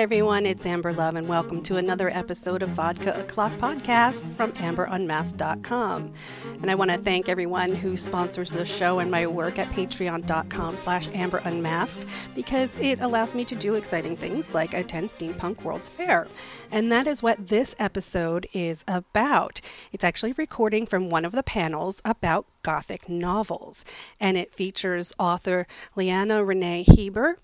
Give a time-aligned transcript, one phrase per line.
[0.00, 0.46] Everyone.
[0.46, 6.12] It's Amber Love, and welcome to another episode of Vodka O'Clock podcast from AmberUnmasked.com.
[6.62, 10.78] And I want to thank everyone who sponsors the show and my work at patreon.com
[10.78, 16.28] slash AmberUnmasked because it allows me to do exciting things like attend Steampunk World's Fair.
[16.72, 19.60] And that is what this episode is about.
[19.92, 23.84] It's actually recording from one of the panels about Gothic novels.
[24.20, 27.36] And it features author Leanna Renee Hieber,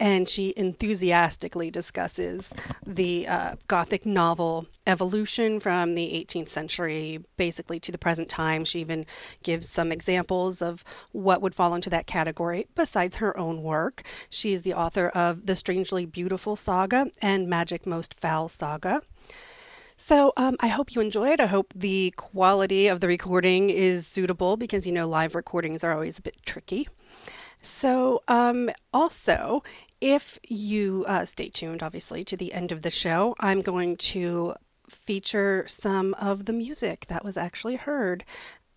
[0.00, 2.50] and she enthusiastically discusses
[2.84, 8.64] the uh, Gothic novel evolution from the 18th century basically to the present time.
[8.64, 9.06] She even
[9.42, 14.02] gives some examples of what would fall into that category besides her own work.
[14.28, 18.73] She is the author of The Strangely Beautiful Saga and Magic Most Foul Saga.
[19.96, 21.40] So um, I hope you enjoyed.
[21.40, 25.92] I hope the quality of the recording is suitable because you know live recordings are
[25.92, 26.88] always a bit tricky.
[27.62, 29.62] So um, also,
[30.00, 34.54] if you uh, stay tuned, obviously, to the end of the show, I'm going to
[34.90, 38.24] feature some of the music that was actually heard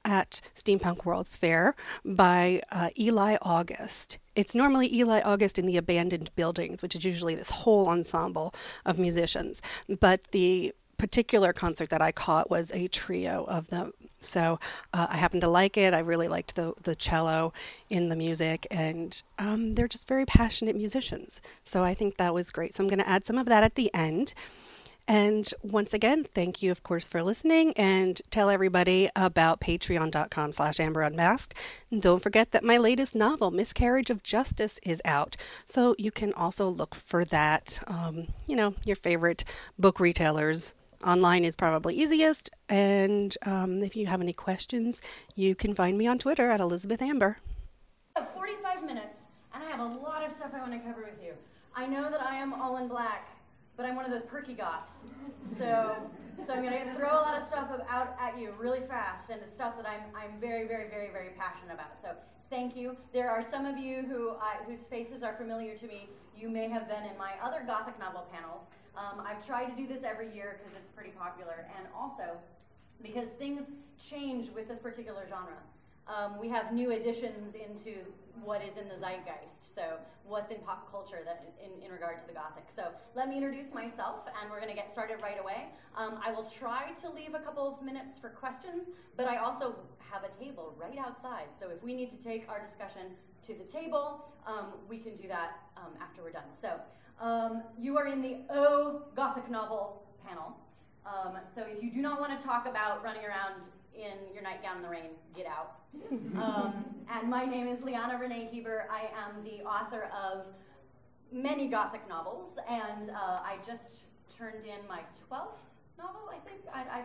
[0.08, 4.18] at Steampunk World's Fair by uh, Eli August.
[4.36, 8.54] It's normally Eli August in the abandoned buildings, which is usually this whole ensemble
[8.86, 9.62] of musicians.
[10.00, 13.94] But the particular concert that I caught was a trio of them.
[14.22, 14.60] So
[14.94, 15.94] uh, I happened to like it.
[15.94, 17.54] I really liked the the cello
[17.90, 21.42] in the music, and um, they're just very passionate musicians.
[21.66, 22.74] So I think that was great.
[22.74, 24.34] So I'm going to add some of that at the end.
[25.08, 30.78] And once again, thank you, of course, for listening and tell everybody about patreon.com slash
[30.78, 31.54] amberunmasked.
[31.92, 35.38] And don't forget that my latest novel, Miscarriage of Justice, is out.
[35.66, 39.46] So you can also look for that, um, you know, your favorite
[39.80, 40.74] book retailers
[41.06, 42.50] Online is probably easiest.
[42.70, 45.00] And um, if you have any questions,
[45.36, 47.38] you can find me on Twitter at Elizabeth Amber.
[48.16, 51.04] I have 45 minutes, and I have a lot of stuff I want to cover
[51.04, 51.34] with you.
[51.76, 53.30] I know that I am all in black,
[53.78, 55.02] but I'm one of those perky goths.
[55.44, 55.96] So,
[56.46, 59.54] so I'm to throw a lot of stuff out at you really fast, and it's
[59.54, 62.02] stuff that I'm, I'm very, very, very, very passionate about.
[62.02, 62.10] So
[62.50, 62.98] thank you.
[63.14, 64.34] There are some of you who
[64.66, 66.10] whose faces are familiar to me.
[66.36, 68.64] You may have been in my other gothic novel panels.
[68.98, 72.38] Um, I've tried to do this every year because it's pretty popular, and also
[73.04, 73.68] because things
[74.00, 75.58] change with this particular genre.
[76.08, 78.00] Um, we have new additions into
[78.44, 79.76] what is in the zeitgeist.
[79.76, 82.66] So, what's in pop culture that in, in regard to the Gothic.
[82.76, 85.68] So, let me introduce myself, and we're going to get started right away.
[85.96, 89.76] Um, I will try to leave a couple of minutes for questions, but I also
[90.00, 91.48] have a table right outside.
[91.60, 95.28] So, if we need to take our discussion to the table, um, we can do
[95.28, 96.50] that um, after we're done.
[96.62, 96.80] So,
[97.20, 100.56] um, you are in the O Gothic novel panel.
[101.06, 103.64] Um, so if you do not want to talk about running around
[103.98, 105.80] in your nightgown in the rain, get out.
[106.38, 108.82] Um, and my name is Leanna Renee Hieber.
[108.92, 110.46] I am the author of
[111.32, 114.04] many Gothic novels, and uh, I just
[114.38, 115.58] turned in my 12th
[115.98, 116.62] novel, I think.
[116.74, 117.00] I,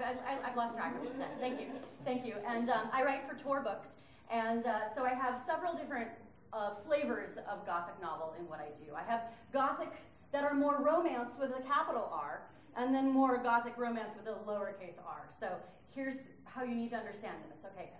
[0.47, 1.12] have lost track of it.
[1.41, 1.66] Thank you.
[2.04, 2.34] Thank you.
[2.47, 3.88] And um, I write for Tor Books.
[4.31, 6.10] And uh, so I have several different
[6.52, 8.94] uh, flavors of Gothic novel in what I do.
[8.94, 9.92] I have Gothic
[10.32, 12.42] that are more romance with a capital R,
[12.77, 15.28] and then more Gothic romance with a lowercase r.
[15.38, 15.49] So
[15.94, 17.65] here's how you need to understand this.
[17.72, 17.91] Okay,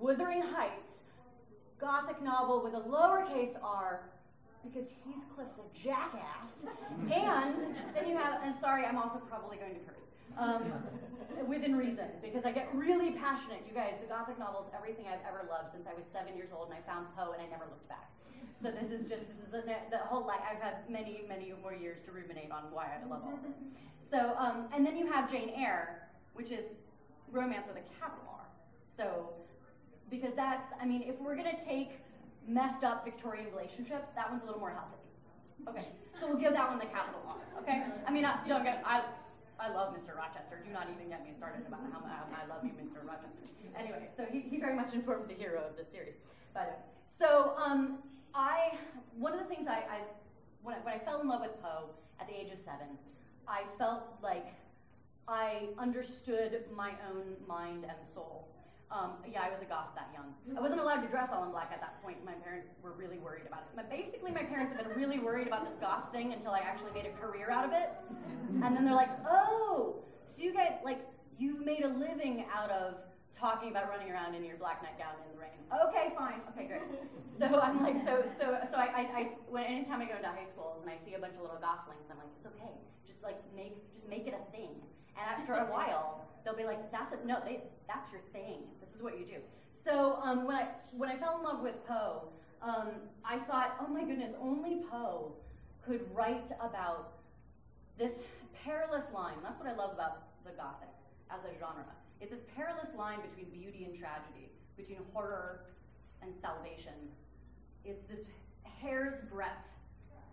[0.00, 1.02] Wuthering Heights,
[1.80, 4.10] Gothic novel with a lowercase r,
[4.62, 6.64] because Heathcliff's a jackass.
[7.12, 10.06] and then you have, and sorry, I'm also probably going to curse.
[10.38, 10.72] Um,
[11.46, 13.64] within reason, because I get really passionate.
[13.68, 16.68] You guys, the Gothic novels, everything I've ever loved since I was seven years old,
[16.68, 18.10] and I found Poe, and I never looked back.
[18.62, 20.40] So this is just this is a, the whole life.
[20.48, 23.56] I've had many many more years to ruminate on why I love all this.
[24.10, 26.66] So um, and then you have Jane Eyre, which is
[27.32, 28.46] romance with a capital R.
[28.96, 29.30] So
[30.10, 31.98] because that's I mean if we're gonna take
[32.46, 34.96] messed up Victorian relationships, that one's a little more healthy.
[35.68, 35.88] Okay,
[36.20, 37.62] so we'll give that one the capital R.
[37.62, 39.02] Okay, I mean I, don't get I.
[39.58, 40.16] I love Mr.
[40.16, 40.62] Rochester.
[40.64, 43.06] Do not even get me started about how I love you, Mr.
[43.06, 43.38] Rochester.
[43.78, 46.14] Anyway, so he, he very much informed the hero of the series.
[46.54, 46.86] But
[47.18, 47.98] so um,
[48.34, 48.74] I
[49.16, 49.98] one of the things I, I
[50.62, 51.90] when, I when I fell in love with Poe
[52.20, 52.98] at the age of seven,
[53.46, 54.54] I felt like
[55.28, 58.48] I understood my own mind and soul.
[58.92, 60.34] Um, yeah, I was a goth that young.
[60.56, 62.18] I wasn't allowed to dress all in black at that point.
[62.26, 63.74] My parents were really worried about it.
[63.74, 66.92] But basically, my parents have been really worried about this goth thing until I actually
[66.92, 67.90] made a career out of it.
[68.62, 71.06] And then they're like, "Oh, so you get like
[71.38, 73.00] you've made a living out of
[73.32, 75.58] talking about running around in your black nightgown in the rain.
[75.88, 76.01] Okay.
[77.38, 80.46] So I'm like, so, so, so I, I, I when anytime I go into high
[80.46, 82.76] schools and I see a bunch of little gothlings, I'm like, it's okay.
[83.06, 84.70] Just like make, just make it a thing.
[85.18, 88.60] And after a while, they'll be like, that's a, no, they, that's your thing.
[88.80, 89.40] This is what you do.
[89.84, 92.28] So um, when I when I fell in love with Poe,
[92.62, 92.90] um,
[93.24, 95.32] I thought, oh my goodness, only Poe
[95.84, 97.14] could write about
[97.98, 98.22] this
[98.64, 99.34] perilous line.
[99.42, 100.88] That's what I love about the Gothic
[101.30, 101.84] as a genre.
[102.20, 105.62] It's this perilous line between beauty and tragedy, between horror
[106.22, 106.94] and salvation.
[107.84, 108.20] It's this
[108.62, 109.68] hair's breadth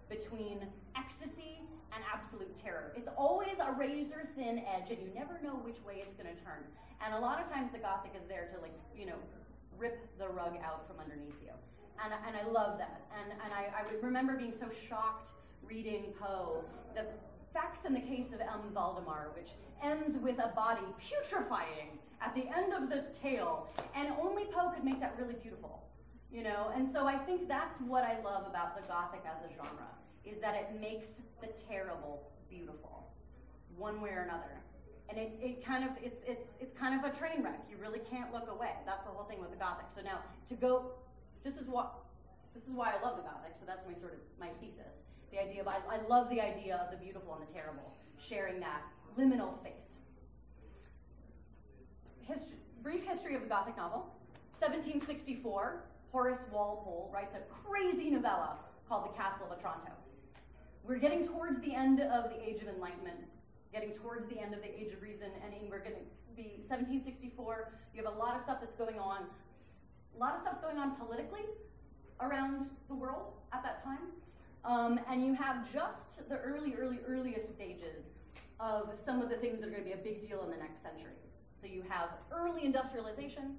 [0.10, 0.66] between
[0.96, 1.62] ecstasy
[1.94, 2.94] and absolute terror.
[2.96, 6.44] It's always a razor thin edge, and you never know which way it's going to
[6.44, 6.64] turn.
[7.04, 9.18] And a lot of times the Gothic is there to, like, you know,
[9.78, 11.52] rip the rug out from underneath you.
[12.04, 13.02] And, and I love that.
[13.20, 15.32] And, and I, I remember being so shocked
[15.64, 16.64] reading Poe.
[16.96, 17.06] The
[17.54, 18.72] facts in the case of M.
[18.74, 19.52] Valdemar, which
[19.84, 24.84] ends with a body putrefying at the end of the tale, and only Poe could
[24.84, 25.84] make that really beautiful.
[26.32, 29.50] You know, and so I think that's what I love about the Gothic as a
[29.56, 29.88] genre,
[30.24, 31.10] is that it makes
[31.42, 33.12] the terrible beautiful,
[33.76, 34.62] one way or another.
[35.10, 37.66] And it, it kind of it's it's it's kind of a train wreck.
[37.70, 38.74] You really can't look away.
[38.86, 39.88] That's the whole thing with the Gothic.
[39.96, 40.20] So now
[40.50, 40.92] to go
[41.44, 41.96] this is what
[42.54, 45.02] this is why I love the Gothic, so that's my sort of my thesis.
[45.32, 48.60] The idea of I, I love the idea of the beautiful and the terrible, sharing
[48.60, 48.82] that
[49.18, 49.98] liminal space.
[52.30, 54.14] History, brief history of the Gothic novel.
[54.60, 59.94] 1764, Horace Walpole writes a crazy novella called The Castle of Otranto.
[60.84, 63.18] We're getting towards the end of the Age of Enlightenment,
[63.74, 67.74] getting towards the end of the Age of Reason, and we're going to be 1764.
[67.96, 69.24] You have a lot of stuff that's going on.
[70.16, 71.46] A lot of stuff's going on politically
[72.22, 74.14] around the world at that time.
[74.66, 78.12] Um, and you have just the early, early, earliest stages
[78.60, 80.58] of some of the things that are going to be a big deal in the
[80.58, 81.14] next century.
[81.60, 83.58] So you have early industrialization,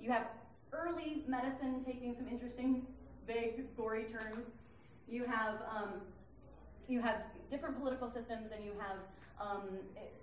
[0.00, 0.26] you have
[0.72, 2.86] early medicine taking some interesting,
[3.26, 4.50] big, gory turns.
[5.08, 6.00] You have um,
[6.88, 8.98] you have different political systems, and you have
[9.40, 9.68] um,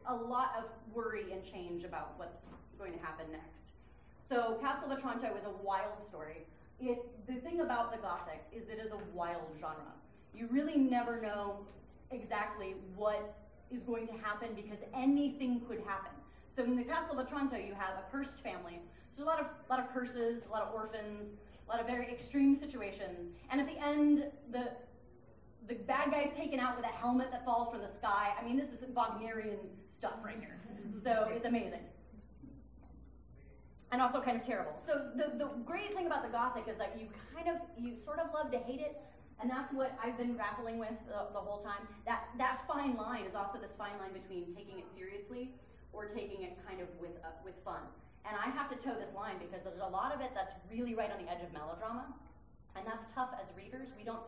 [0.08, 2.40] a lot of worry and change about what's
[2.78, 3.72] going to happen next.
[4.28, 6.46] So Castle of Otranto is a wild story.
[6.80, 9.94] It, the thing about the Gothic is it is a wild genre.
[10.34, 11.66] You really never know
[12.12, 13.36] exactly what
[13.72, 16.12] is going to happen because anything could happen.
[16.56, 18.80] So in the Castle of Otranto, you have a cursed family.
[19.16, 21.34] So a lot of lot of curses, a lot of orphans,
[21.68, 23.30] a lot of very extreme situations.
[23.50, 24.72] And at the end, the
[25.68, 28.34] the bad guy's taken out with a helmet that falls from the sky.
[28.40, 29.60] I mean, this is Wagnerian
[29.90, 30.60] stuff right here.
[30.72, 31.00] Mm-hmm.
[31.00, 31.80] So it's amazing
[33.94, 34.74] and also kind of terrible.
[34.86, 38.18] So the, the great thing about the Gothic is that you kind of, you sort
[38.18, 39.00] of love to hate it,
[39.40, 41.88] and that's what I've been grappling with the, the whole time.
[42.08, 45.52] That, that fine line is also this fine line between taking it seriously
[45.94, 47.82] or taking it kind of with, uh, with fun.
[48.26, 50.96] And I have to toe this line because there's a lot of it that's really
[50.96, 52.08] right on the edge of melodrama,
[52.76, 53.90] and that's tough as readers.
[53.98, 54.24] We don't,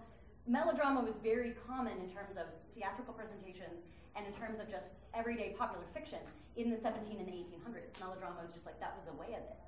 [0.47, 2.45] melodrama was very common in terms of
[2.75, 3.81] theatrical presentations
[4.15, 6.19] and in terms of just everyday popular fiction
[6.55, 7.99] in the 17 and the 1800s.
[7.99, 9.59] Melodrama was just like that was the way of it.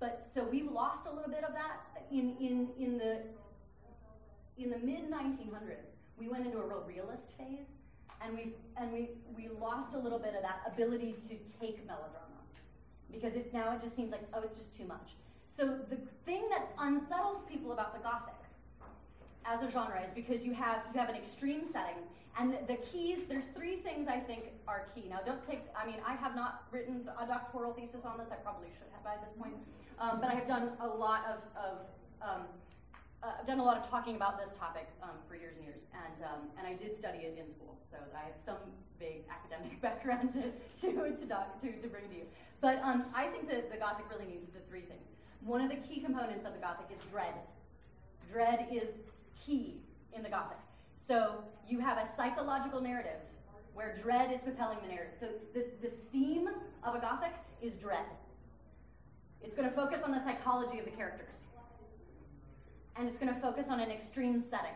[0.00, 3.22] But so we've lost a little bit of that in in in the
[4.56, 5.94] in the mid 1900s.
[6.18, 7.74] We went into a real realist phase,
[8.22, 12.24] and we've and we we lost a little bit of that ability to take melodrama.
[13.10, 15.14] Because it's now it just seems like oh it's just too much.
[15.56, 18.34] So the thing that unsettles people about the Gothic
[19.44, 21.96] as a genre is because you have you have an extreme setting.
[22.40, 25.06] And the, the, keys there's three things i think are key.
[25.08, 28.28] Now don't take i mean i have not written a doctoral thesis on this.
[28.30, 29.54] I probably should have by this point.
[29.98, 31.86] Um, but i have done a lot of, of
[32.22, 32.42] um,
[33.22, 35.82] uh, I've done a lot of talking about this topic um, for years and years,
[35.92, 38.62] and um, and I did study it in school, so I have some
[38.98, 40.42] big academic background to
[40.82, 42.26] to to, doc, to, to bring to you.
[42.60, 45.02] But um, I think that the Gothic really needs the three things.
[45.44, 47.34] One of the key components of the Gothic is dread.
[48.32, 48.88] Dread is
[49.44, 49.80] key
[50.12, 50.58] in the Gothic.
[51.06, 53.20] So you have a psychological narrative
[53.74, 55.14] where dread is propelling the narrative.
[55.18, 56.48] So this the steam
[56.84, 57.32] of a Gothic
[57.62, 58.06] is dread.
[59.42, 61.44] It's going to focus on the psychology of the characters.
[62.98, 64.74] And it's going to focus on an extreme setting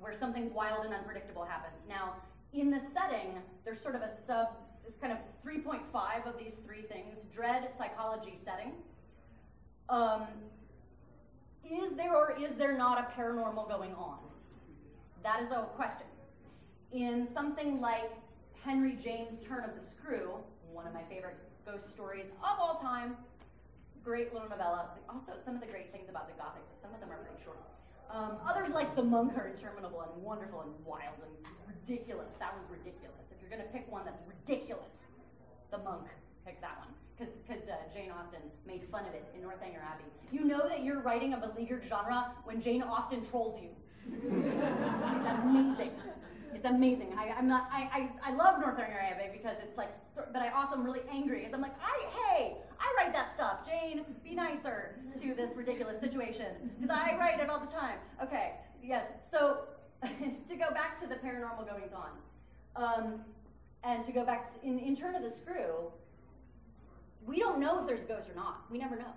[0.00, 1.82] where something wild and unpredictable happens.
[1.88, 2.14] Now,
[2.52, 4.48] in the setting, there's sort of a sub,
[4.86, 8.72] it's kind of 3.5 of these three things dread, psychology, setting.
[9.88, 10.24] Um,
[11.64, 14.18] is there or is there not a paranormal going on?
[15.22, 16.06] That is a question.
[16.92, 18.10] In something like
[18.64, 20.32] Henry James' Turn of the Screw,
[20.72, 23.16] one of my favorite ghost stories of all time,
[24.04, 24.90] great little novella.
[25.08, 27.42] Also, some of the great things about the Gothics is some of them are pretty
[27.44, 27.58] short.
[28.10, 31.32] Um, others like The Monk are interminable and wonderful and wild and
[31.68, 32.34] ridiculous.
[32.40, 33.30] That one's ridiculous.
[33.30, 35.10] If you're going to pick one that's ridiculous,
[35.70, 36.08] The Monk,
[36.44, 40.04] pick that one because uh, Jane Austen made fun of it in Northanger Abbey.
[40.32, 43.68] You know that you're writing a beleaguered genre when Jane Austen trolls you.
[44.06, 45.90] It's amazing.
[46.54, 47.14] It's amazing.
[47.16, 47.68] I, am not.
[47.72, 51.38] I, I, I love Northanger Abbey because it's like, but I also am really angry
[51.38, 53.66] because I'm like, I hey, I write that stuff.
[53.66, 57.98] Jane, be nicer to this ridiculous situation because I write it all the time.
[58.22, 58.54] Okay.
[58.82, 59.06] Yes.
[59.30, 59.60] So
[60.02, 62.10] to go back to the paranormal goings on,
[62.76, 63.20] um,
[63.84, 65.90] and to go back in, in Turn of the Screw,
[67.26, 68.64] we don't know if there's a ghost or not.
[68.70, 69.12] We never know.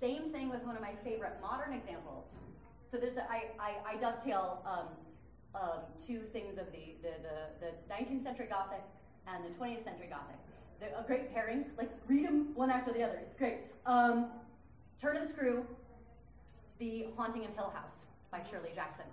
[0.00, 2.26] Same thing with one of my favorite modern examples.
[2.90, 7.66] So there's a, I, I, I dovetail um, um, two things of the, the, the,
[7.66, 8.82] the 19th century Gothic
[9.26, 10.36] and the 20th century Gothic.
[10.78, 11.64] They're a great pairing.
[11.76, 13.18] Like, read them one after the other.
[13.22, 13.58] It's great.
[13.86, 14.26] Um,
[15.00, 15.66] Turn of the Screw,
[16.78, 19.04] The Haunting of Hill House by Shirley Jackson.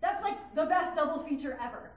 [0.00, 1.90] That's like the best double feature ever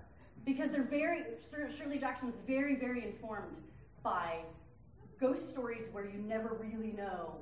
[0.46, 1.24] because they're very,
[1.70, 3.58] Shirley Jackson was very, very informed
[4.04, 4.40] by
[5.20, 7.36] ghost stories where you never really know.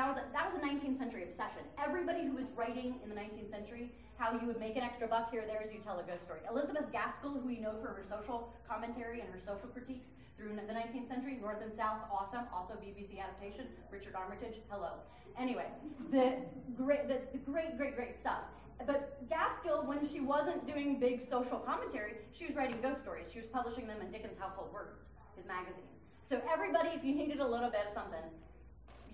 [0.00, 1.60] That was a, that was a 19th century obsession.
[1.76, 5.30] Everybody who was writing in the 19th century how you would make an extra buck
[5.30, 6.40] here or there as you tell a ghost story.
[6.48, 10.72] Elizabeth Gaskell, who we know for her social commentary and her social critiques through the
[10.72, 12.46] 19th century, North and South, awesome.
[12.50, 14.92] Also BBC adaptation, Richard Armitage, hello.
[15.38, 15.66] Anyway,
[16.10, 16.36] the
[16.74, 18.40] great, the, the great, great, great stuff.
[18.86, 23.26] But Gaskell, when she wasn't doing big social commentary, she was writing ghost stories.
[23.30, 25.92] She was publishing them in Dickens Household Words, his magazine.
[26.26, 28.24] So everybody, if you needed a little bit of something,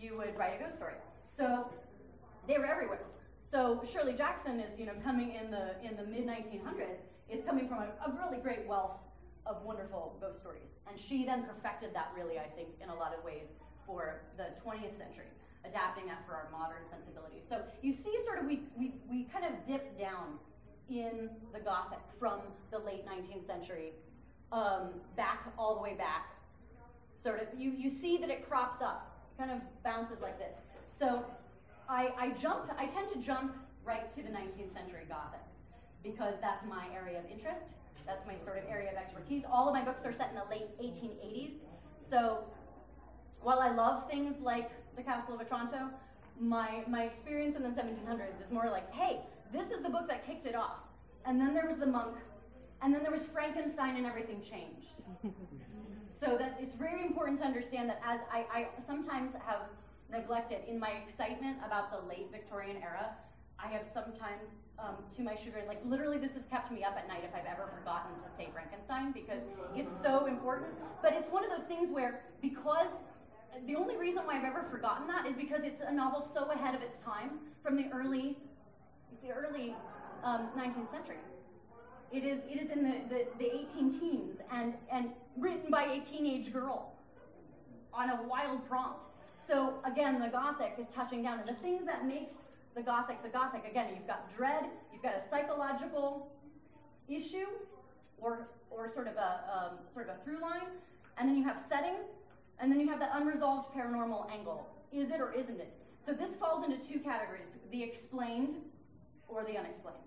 [0.01, 0.95] you would write a ghost story.
[1.37, 1.71] So
[2.47, 3.01] they were everywhere.
[3.51, 7.69] So Shirley Jackson is, you know, coming in the in the mid 1900s is coming
[7.69, 8.99] from a, a really great wealth
[9.47, 13.15] of wonderful ghost stories, and she then perfected that really, I think, in a lot
[13.17, 13.49] of ways
[13.87, 15.31] for the 20th century
[15.69, 17.43] adapting that for our modern sensibilities.
[17.49, 20.39] So you see, sort of, we, we, we kind of dip down
[20.89, 23.93] in the Gothic from the late 19th century
[24.53, 26.35] um, back all the way back.
[27.21, 30.57] Sort of, you, you see that it crops up, kind of bounces like this.
[30.99, 31.25] So
[31.89, 35.61] I, I jump, I tend to jump right to the 19th century Gothics
[36.03, 37.63] because that's my area of interest.
[38.07, 39.43] That's my sort of area of expertise.
[39.51, 41.65] All of my books are set in the late 1880s.
[42.09, 42.45] So
[43.41, 45.91] while I love things like the Castle of Otranto,
[46.41, 49.21] my, my experience in the 1700s is more like, hey,
[49.53, 50.79] this is the book that kicked it off.
[51.25, 52.17] And then there was the monk,
[52.83, 55.03] and then there was Frankenstein, and everything changed.
[56.19, 59.63] so that's, it's very important to understand that as I, I sometimes have
[60.11, 63.11] neglected in my excitement about the late Victorian era,
[63.59, 67.09] I have sometimes, um, to my chagrin, like literally this has kept me up at
[67.09, 69.43] night if I've ever forgotten to say Frankenstein because
[69.75, 70.69] it's so important.
[71.03, 72.91] But it's one of those things where because
[73.67, 76.75] the only reason why I've ever forgotten that is because it's a novel so ahead
[76.75, 78.37] of its time from the early,
[79.13, 79.75] it's the early
[80.23, 81.17] um, 19th century.
[82.13, 86.01] It is, it is in the, the, the 18 teens and, and written by a
[86.01, 86.93] teenage girl
[87.93, 89.05] on a wild prompt.
[89.47, 92.35] So again, the Gothic is touching down, and the things that makes
[92.75, 96.31] the Gothic the Gothic, again, you've got dread, you've got a psychological
[97.09, 97.47] issue,
[98.19, 100.69] or, or sort of a um, sort of a through line,
[101.17, 101.97] and then you have setting,
[102.59, 104.69] and then you have that unresolved paranormal angle.
[104.93, 105.73] Is it or isn't it?
[106.05, 108.57] So this falls into two categories the explained
[109.29, 109.99] or the unexplained.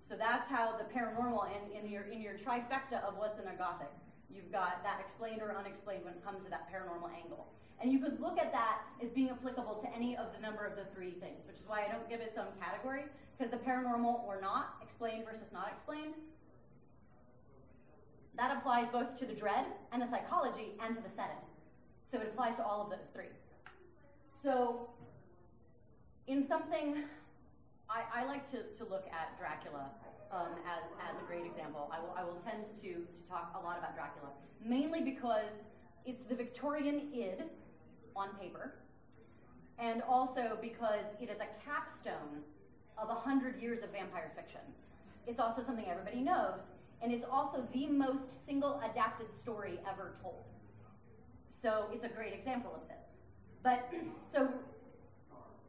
[0.00, 3.56] So that's how the paranormal in, in, your, in your trifecta of what's in a
[3.56, 3.90] Gothic.
[4.30, 7.46] You've got that explained or unexplained when it comes to that paranormal angle.
[7.80, 10.76] And you could look at that as being applicable to any of the number of
[10.76, 13.04] the three things, which is why I don't give its own category,
[13.36, 16.14] because the paranormal or not, explained versus not explained,
[18.36, 21.36] that applies both to the dread and the psychology and to the setting.
[22.10, 23.30] So it applies to all of those three.
[24.42, 24.90] So,
[26.26, 27.02] in something,
[27.88, 29.90] I, I like to, to look at Dracula
[30.34, 31.90] um, as, as a great example.
[31.92, 34.30] I will, I will tend to, to talk a lot about Dracula,
[34.64, 35.52] mainly because
[36.04, 37.44] it's the Victorian id
[38.16, 38.74] on paper,
[39.78, 42.42] and also because it is a capstone
[42.98, 44.60] of a hundred years of vampire fiction.
[45.26, 46.60] It's also something everybody knows,
[47.02, 50.44] and it's also the most single adapted story ever told.
[51.48, 53.18] So it's a great example of this.
[53.62, 53.90] But
[54.32, 54.48] so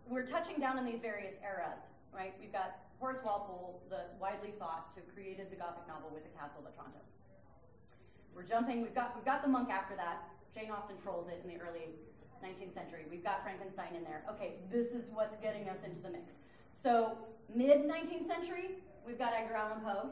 [0.08, 1.82] we're touching down in these various eras,
[2.14, 2.34] right?
[2.40, 6.34] We've got Horace Walpole, the widely thought to have created the Gothic novel with the
[6.38, 7.00] Castle of Otranto.
[8.34, 8.82] We're jumping.
[8.82, 10.24] We've got we've got the monk after that.
[10.54, 11.92] Jane Austen trolls it in the early
[12.44, 13.06] 19th century.
[13.10, 14.24] We've got Frankenstein in there.
[14.30, 16.36] Okay, this is what's getting us into the mix.
[16.82, 17.18] So
[17.54, 20.10] mid 19th century, we've got Edgar Allan Poe.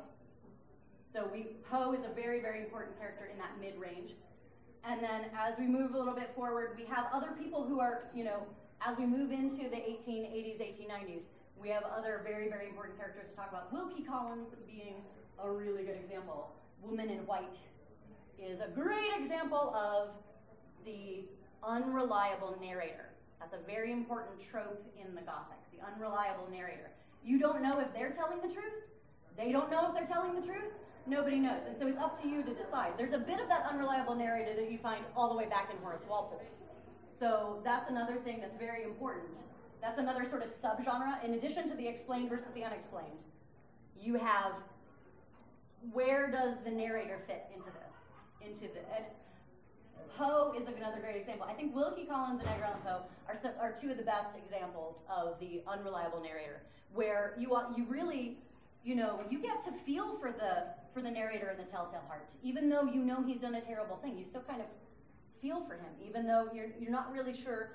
[1.11, 4.15] So we Poe is a very very important character in that mid range.
[4.85, 8.09] And then as we move a little bit forward, we have other people who are,
[8.13, 8.43] you know,
[8.85, 11.21] as we move into the 1880s, 1890s,
[11.62, 13.72] we have other very, very important characters to talk about.
[13.72, 14.95] Wilkie Collins being
[15.41, 16.51] a really good example.
[16.81, 17.57] Woman in White
[18.38, 20.10] is a great example of
[20.86, 21.24] the
[21.63, 23.10] unreliable narrator.
[23.39, 26.91] That's a very important trope in the Gothic, the unreliable narrator.
[27.24, 28.83] You don't know if they're telling the truth.
[29.38, 30.72] They don't know if they're telling the truth.
[31.07, 31.63] Nobody knows.
[31.67, 32.93] And so it's up to you to decide.
[32.98, 35.77] There's a bit of that unreliable narrator that you find all the way back in
[35.81, 36.41] Horace Walpole.
[37.19, 39.38] So that's another thing that's very important.
[39.83, 41.21] That's another sort of subgenre.
[41.25, 43.19] In addition to the explained versus the unexplained,
[43.99, 44.53] you have
[45.91, 47.91] where does the narrator fit into this?
[48.41, 49.05] Into the and
[50.17, 51.45] Poe is another great example.
[51.49, 54.37] I think Wilkie Collins and Edgar Allan Poe are, so, are two of the best
[54.37, 56.61] examples of the unreliable narrator,
[56.93, 58.37] where you you really,
[58.85, 62.29] you know, you get to feel for the for the narrator in the Telltale Heart,
[62.41, 64.17] even though you know he's done a terrible thing.
[64.17, 64.67] You still kind of
[65.41, 67.71] feel for him, even though you're you're not really sure.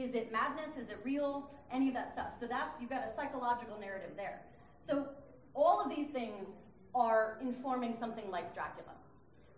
[0.00, 0.78] Is it madness?
[0.78, 1.50] Is it real?
[1.70, 2.34] Any of that stuff.
[2.40, 4.40] So that's you've got a psychological narrative there.
[4.84, 5.06] So
[5.54, 6.48] all of these things
[6.94, 8.94] are informing something like Dracula.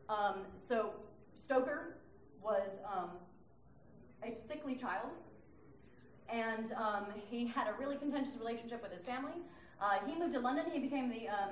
[0.09, 0.95] Um, so
[1.41, 1.97] Stoker
[2.43, 3.11] was um,
[4.25, 5.11] a sickly child,
[6.29, 9.39] and um, he had a really contentious relationship with his family.
[9.81, 10.65] Uh, he moved to London.
[10.73, 11.51] He became the um,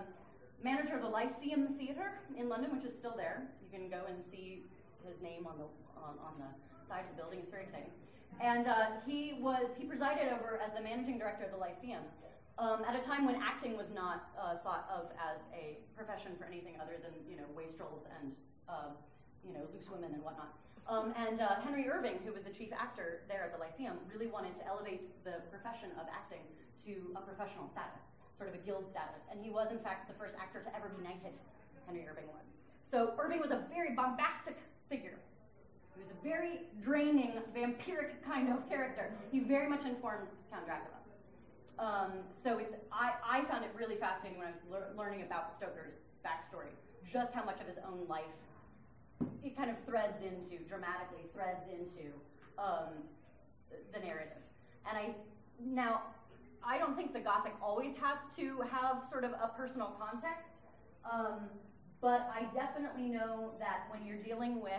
[0.65, 3.45] manager of the Lyceum Theatre in London, which is still there.
[3.63, 4.65] You can go and see
[5.07, 5.65] his name on the
[5.97, 7.39] on, on the side of the building.
[7.39, 7.91] It's very exciting.
[8.41, 12.05] And uh, he was he presided over as the managing director of the Lyceum.
[12.59, 16.45] Um, at a time when acting was not uh, thought of as a profession for
[16.45, 18.33] anything other than you know wastrels and
[18.69, 18.93] uh,
[19.45, 20.53] you know loose women and whatnot.
[20.89, 24.27] Um, and uh, Henry Irving, who was the chief actor there at the Lyceum, really
[24.27, 26.43] wanted to elevate the profession of acting
[26.85, 28.03] to a professional status,
[28.37, 29.23] sort of a guild status.
[29.31, 31.37] And he was, in fact, the first actor to ever be knighted.
[31.87, 32.47] Henry Irving was.
[32.91, 34.59] So Irving was a very bombastic
[34.89, 35.19] figure.
[35.95, 39.13] He was a very draining, vampiric kind of character.
[39.31, 40.97] He very much informs Count Dracula.
[41.79, 42.13] Um,
[42.45, 45.95] so it's I, I found it really fascinating when I was lear- learning about Stoker's
[46.25, 46.73] backstory,
[47.11, 48.25] just how much of his own life
[49.43, 52.13] it kind of threads into dramatically threads into
[52.59, 52.93] um,
[53.93, 54.43] the narrative.
[54.89, 55.15] And I
[55.65, 56.03] now
[56.63, 60.57] I don't think the Gothic always has to have sort of a personal context,
[61.11, 61.49] um,
[62.01, 64.73] but I definitely know that when you're dealing with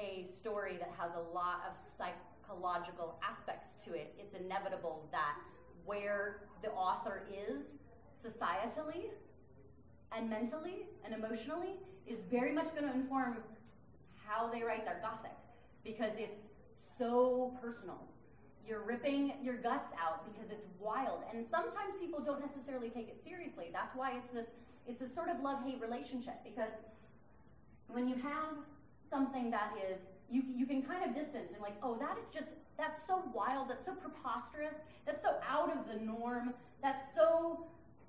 [0.00, 5.36] a story that has a lot of psychological aspects to it, it's inevitable that
[5.84, 7.62] where the author is
[8.24, 9.10] societally
[10.16, 11.74] and mentally and emotionally
[12.06, 13.38] is very much going to inform
[14.26, 15.36] how they write their Gothic
[15.84, 16.48] because it's
[16.98, 18.00] so personal.
[18.66, 23.22] You're ripping your guts out because it's wild, and sometimes people don't necessarily take it
[23.22, 23.66] seriously.
[23.72, 24.46] That's why it's this
[24.88, 26.70] it's this sort of love hate relationship because
[27.88, 28.54] when you have
[29.10, 32.48] something that is you you can kind of distance and like oh that is just
[32.76, 34.74] that's so wild that's so preposterous
[35.06, 37.66] that's so out of the norm that's so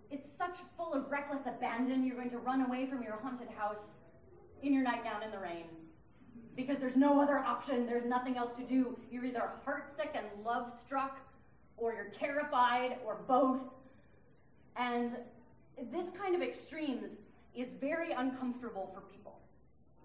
[0.09, 3.99] it's such full of reckless abandon you're going to run away from your haunted house
[4.63, 5.65] in your nightgown in the rain
[6.57, 7.85] because there's no other option.
[7.85, 8.97] There's nothing else to do.
[9.09, 11.19] You're either heartsick and love struck,
[11.77, 13.61] or you're terrified, or both.
[14.75, 15.15] And
[15.91, 17.17] this kind of extremes
[17.55, 19.26] is very uncomfortable for people.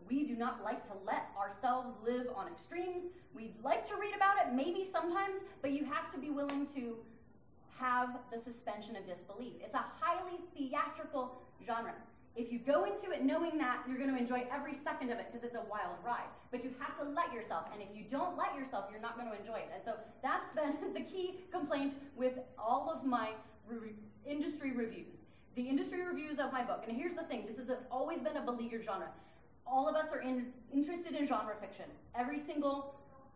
[0.09, 3.05] We do not like to let ourselves live on extremes.
[3.35, 6.97] We'd like to read about it, maybe sometimes, but you have to be willing to
[7.79, 9.55] have the suspension of disbelief.
[9.61, 11.95] It's a highly theatrical genre.
[12.35, 15.27] If you go into it knowing that, you're going to enjoy every second of it
[15.31, 16.31] because it's a wild ride.
[16.51, 19.31] But you have to let yourself, and if you don't let yourself, you're not going
[19.31, 19.71] to enjoy it.
[19.75, 23.31] And so that's been the key complaint with all of my
[23.67, 23.93] re-
[24.27, 25.25] industry reviews.
[25.55, 28.43] The industry reviews of my book, and here's the thing this has always been a
[28.43, 29.09] beleaguered genre.
[29.67, 31.87] All of us are in, interested in genre fiction.
[32.15, 32.95] Every single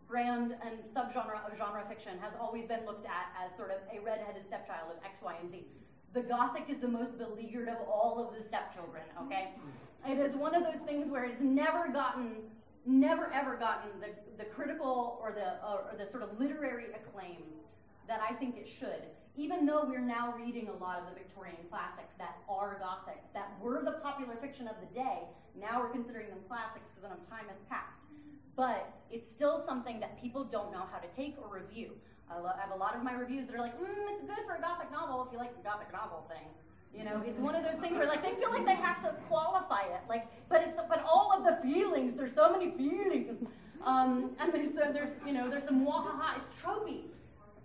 [0.08, 4.00] brand and subgenre of genre fiction has always been looked at as sort of a
[4.04, 5.66] redheaded stepchild of X, Y, and Z
[6.16, 9.50] the Gothic is the most beleaguered of all of the stepchildren, okay?
[10.08, 12.36] It is one of those things where it's never gotten,
[12.86, 14.08] never ever gotten the,
[14.42, 17.42] the critical or the, uh, or the sort of literary acclaim
[18.08, 19.02] that I think it should.
[19.36, 23.52] Even though we're now reading a lot of the Victorian classics that are Gothics, that
[23.60, 25.28] were the popular fiction of the day,
[25.60, 28.00] now we're considering them classics because enough time has passed.
[28.56, 31.92] But it's still something that people don't know how to take or review.
[32.30, 34.44] I, lo- I have a lot of my reviews that are like, mm, it's good
[34.46, 36.48] for a gothic novel if you like the gothic novel thing.
[36.96, 39.14] You know, it's one of those things where like they feel like they have to
[39.28, 42.14] qualify it, like, but it's but all of the feelings.
[42.14, 43.44] There's so many feelings,
[43.84, 46.38] um, and there's the, there's you know there's some wahaha.
[46.38, 47.02] It's tropey.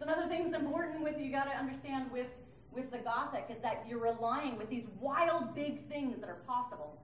[0.01, 2.27] Another thing that's important with you got to understand with
[2.73, 7.01] with the gothic is that you're relying with these wild big things that are possible,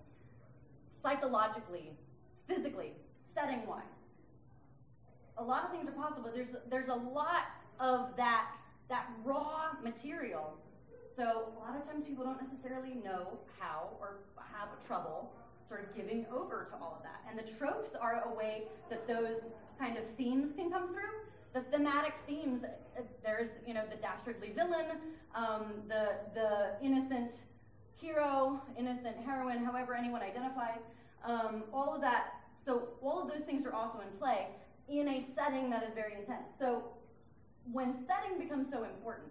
[1.03, 1.91] psychologically,
[2.47, 2.93] physically,
[3.33, 3.97] setting wise
[5.37, 6.29] a lot of things are possible.
[6.33, 7.45] There's there's a lot
[7.79, 8.51] of that
[8.89, 10.55] that raw material.
[11.15, 15.31] So a lot of times people don't necessarily know how or have trouble
[15.67, 17.21] sort of giving over to all of that.
[17.29, 21.25] And the tropes are a way that those kind of themes can come through.
[21.53, 24.97] The thematic themes, uh, there's you know the dastardly villain,
[25.33, 27.31] um, the the innocent
[27.95, 30.81] hero, innocent heroine, however anyone identifies,
[31.23, 32.33] um, all of that.
[32.63, 34.47] So all of those things are also in play
[34.89, 36.53] in a setting that is very intense.
[36.57, 36.83] So
[37.71, 39.27] when setting becomes so important,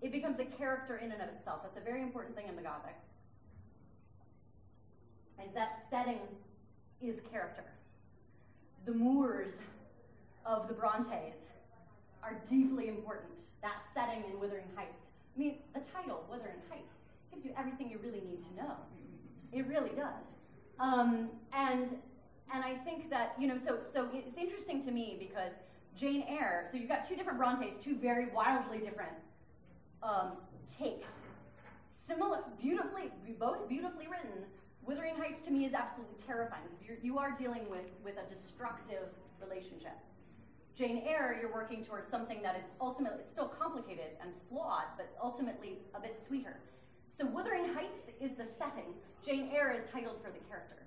[0.00, 1.60] it becomes a character in and of itself.
[1.62, 2.96] That's a very important thing in the Gothic.
[5.44, 6.20] Is that setting
[7.00, 7.64] is character.
[8.84, 9.58] The moors
[10.46, 11.34] of the Brontes
[12.22, 13.42] are deeply important.
[13.62, 15.06] That setting in Wuthering Heights.
[15.34, 16.94] I mean, the title, Wuthering Heights,
[17.32, 18.76] gives you everything you really need to know.
[19.52, 20.26] It really does.
[20.78, 21.98] Um, and
[22.54, 25.52] and I think that you know, so so it's interesting to me because
[25.96, 26.66] Jane Eyre.
[26.70, 29.12] So you've got two different Brontes, two very wildly different
[30.02, 30.32] um,
[30.78, 31.20] takes.
[31.90, 34.44] Similar, beautifully, both beautifully written.
[34.84, 38.28] Wuthering Heights to me is absolutely terrifying because you're, you are dealing with with a
[38.34, 39.08] destructive
[39.40, 39.96] relationship.
[40.74, 45.10] Jane Eyre, you're working towards something that is ultimately it's still complicated and flawed, but
[45.22, 46.56] ultimately a bit sweeter.
[47.16, 48.94] So Wuthering Heights is the setting.
[49.24, 50.82] Jane Eyre is titled for the character.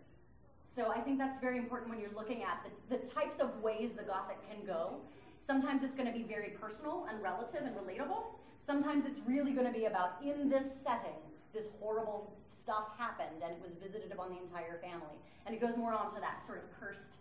[0.75, 3.91] So I think that's very important when you're looking at the, the types of ways
[3.95, 4.97] the Gothic can go.
[5.39, 8.23] Sometimes it's going to be very personal and relative and relatable.
[8.57, 11.21] Sometimes it's really going to be about in this setting,
[11.53, 15.15] this horrible stuff happened and it was visited upon the entire family.
[15.45, 17.17] And it goes more on to that sort of cursed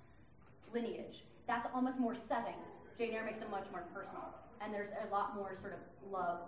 [0.73, 1.25] lineage.
[1.47, 2.55] That's almost more setting.
[2.97, 4.35] Jane Eyre makes it much more personal.
[4.61, 5.81] And there's a lot more sort of
[6.11, 6.39] love,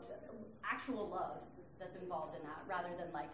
[0.64, 1.38] actual love
[1.78, 3.28] that's involved in that rather than like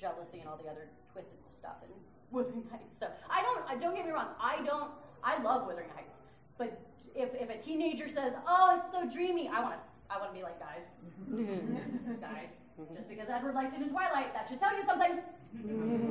[0.00, 1.92] jealousy and all the other twisted stuff and
[2.30, 2.94] Wuthering Heights.
[2.98, 3.80] So I don't.
[3.80, 4.28] Don't get me wrong.
[4.40, 4.90] I don't.
[5.22, 6.18] I love Wuthering Heights.
[6.58, 6.80] But
[7.14, 9.80] if, if a teenager says, "Oh, it's so dreamy," I want to.
[10.10, 10.84] I want to be like, guys,
[12.20, 12.50] guys.
[12.94, 15.20] Just because Edward liked it in Twilight, that should tell you something.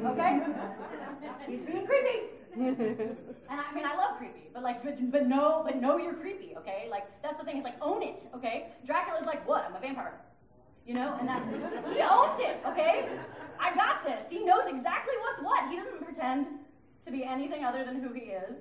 [0.05, 0.41] Okay?
[1.47, 2.19] He's being creepy.
[2.55, 6.55] and I mean, I love creepy, but like, but, but no, but no, you're creepy.
[6.57, 6.87] Okay?
[6.89, 7.57] Like that's the thing.
[7.57, 8.27] It's like own it.
[8.33, 8.71] Okay?
[8.83, 9.65] Dracula's like, what?
[9.65, 10.19] I'm a vampire.
[10.87, 12.61] You know, and that's he owns it.
[12.65, 13.09] Okay?
[13.59, 14.29] I got this.
[14.29, 15.69] He knows exactly what's what.
[15.69, 16.47] He doesn't pretend
[17.05, 18.55] to be anything other than who he is.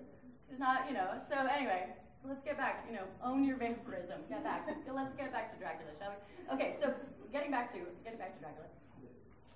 [0.51, 1.09] He's not, you know.
[1.29, 1.89] So anyway,
[2.27, 2.85] let's get back.
[2.89, 4.21] You know, own your vampirism.
[4.29, 4.69] Get back.
[4.95, 6.55] let's get back to Dracula, shall we?
[6.55, 6.95] Okay, so
[7.35, 8.67] getting back to getting back to Dracula.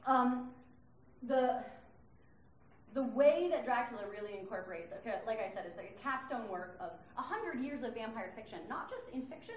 [0.06, 0.50] Um,
[1.22, 1.62] the
[2.94, 6.76] the way that Dracula really incorporates, okay, like I said, it's like a capstone work
[6.80, 9.54] of a hundred years of vampire fiction, not just in fiction,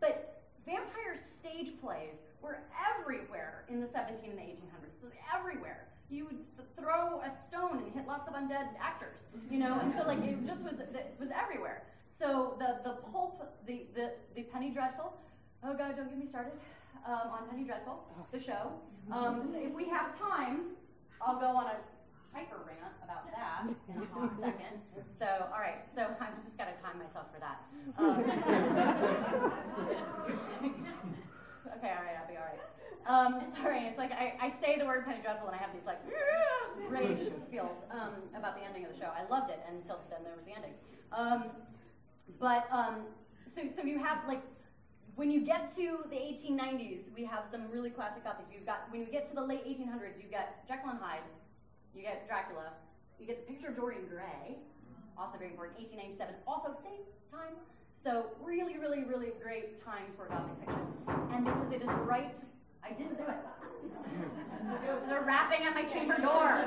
[0.00, 2.58] but vampire stage plays were
[3.00, 5.00] everywhere in the 17 and the 1800s.
[5.00, 5.86] So everywhere.
[6.10, 9.94] You would th- throw a stone and hit lots of undead actors, you know, and
[9.96, 11.84] so like it just was it was everywhere.
[12.18, 15.14] So the the pulp, the the the Penny Dreadful.
[15.64, 16.52] Oh God, don't get me started
[17.06, 18.72] um, on Penny Dreadful, the show.
[19.10, 20.76] Um, if we have time,
[21.20, 21.76] I'll go on a
[22.32, 24.80] hyper rant about that in a hot second.
[25.18, 27.60] So, all right, so I've just got to time myself for that.
[27.98, 28.18] Um,
[31.76, 32.60] okay, all right, I'll be all right.
[33.04, 35.86] Um, sorry, it's like I, I say the word Penny Dreadful and I have these
[35.86, 35.98] like
[36.88, 37.18] rage
[37.50, 39.10] feels um, about the ending of the show.
[39.10, 40.74] I loved it until then there was the ending.
[41.10, 41.50] Um,
[42.38, 43.02] but um,
[43.52, 44.42] so so you have like
[45.16, 48.52] when you get to the 1890s, we have some really classic gothics.
[48.52, 51.20] You've got when you get to the late 1800s, you've got Jekyll and Hyde,
[51.94, 52.72] you get Dracula,
[53.18, 54.56] you get the picture of Dorian Gray,
[55.18, 57.54] also very important, 1897, also same time.
[58.02, 60.86] So really, really, really great time for Gothic fiction.
[61.32, 62.34] And because it is right,
[62.82, 63.36] I didn't do it.
[65.08, 66.64] They're rapping at my chamber door.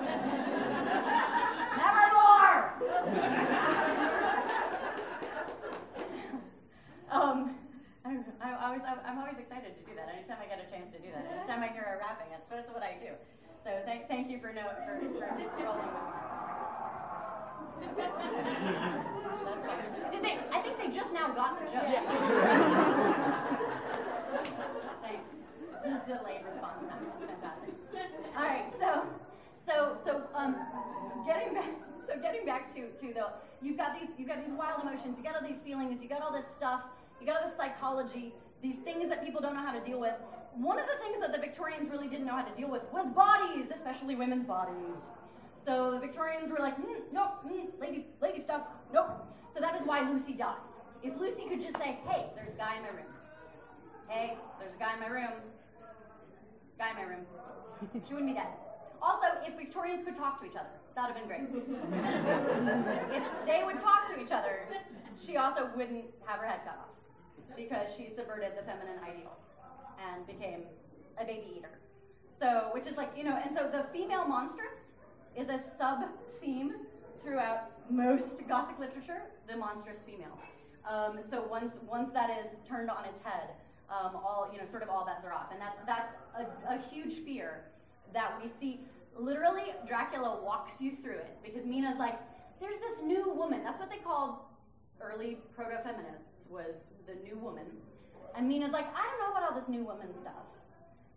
[1.75, 2.73] Never more!
[7.11, 7.55] um,
[8.05, 8.21] I,
[8.53, 10.09] I always, I'm always excited to do that.
[10.13, 12.69] Anytime I get a chance to do that, anytime I hear a rapping, that's, that's
[12.69, 13.17] what I do.
[13.63, 15.25] So th- thank you for knowing for, for
[15.65, 19.89] rolling with That's fine.
[20.11, 20.37] Did they?
[20.53, 21.89] I think they just now got the joke.
[21.89, 22.05] Yes.
[25.01, 25.33] Thanks.
[26.07, 27.01] Delayed response time.
[27.09, 27.73] That's fantastic.
[28.37, 28.69] All right.
[28.79, 29.01] So,
[29.65, 30.55] so, so, um,
[31.25, 31.71] getting back.
[32.07, 33.29] So getting back to to the,
[33.63, 35.17] you've got these you've got these wild emotions.
[35.17, 36.03] You got all these feelings.
[36.03, 36.83] You got all this stuff.
[37.25, 38.35] You got all this psychology.
[38.61, 40.13] These things that people don't know how to deal with
[40.53, 43.07] one of the things that the Victorians really didn't know how to deal with was
[43.07, 44.95] bodies, especially women's bodies.
[45.65, 49.25] So the Victorians were like, mm, nope, mm, lady, lady stuff, nope.
[49.55, 50.79] So that is why Lucy dies.
[51.01, 53.07] If Lucy could just say, hey, there's a guy in my room.
[54.07, 55.31] Hey, there's a guy in my room.
[56.77, 57.25] Guy in my room.
[58.07, 58.53] She wouldn't be dead.
[59.01, 61.49] Also, if Victorians could talk to each other, that would have been great.
[63.17, 64.67] if they would talk to each other,
[65.17, 66.94] she also wouldn't have her head cut off
[67.55, 69.37] because she subverted the feminine ideal
[69.99, 70.63] and became
[71.19, 71.79] a baby eater.
[72.39, 74.91] So, which is like, you know, and so the female monstrous
[75.35, 76.03] is a sub
[76.41, 76.73] theme
[77.23, 80.37] throughout most Gothic literature, the monstrous female.
[80.89, 83.51] Um, so once once that is turned on its head,
[83.89, 86.77] um, all you know, sort of all bets are off, and that's that's a, a
[86.77, 87.65] huge fear
[88.13, 88.81] that we see.
[89.17, 92.19] Literally, Dracula walks you through it because Mina's like,
[92.59, 93.63] there's this new woman.
[93.63, 94.39] That's what they called
[95.01, 96.75] early proto-feminists was
[97.07, 97.65] the new woman
[98.35, 100.45] And Mina's like, I don't know about all this new woman stuff.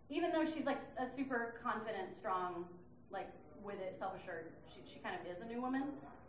[0.09, 2.65] Even though she's like a super confident, strong,
[3.11, 3.29] like
[3.63, 5.83] with it, self-assured, she, she kind of is a new woman.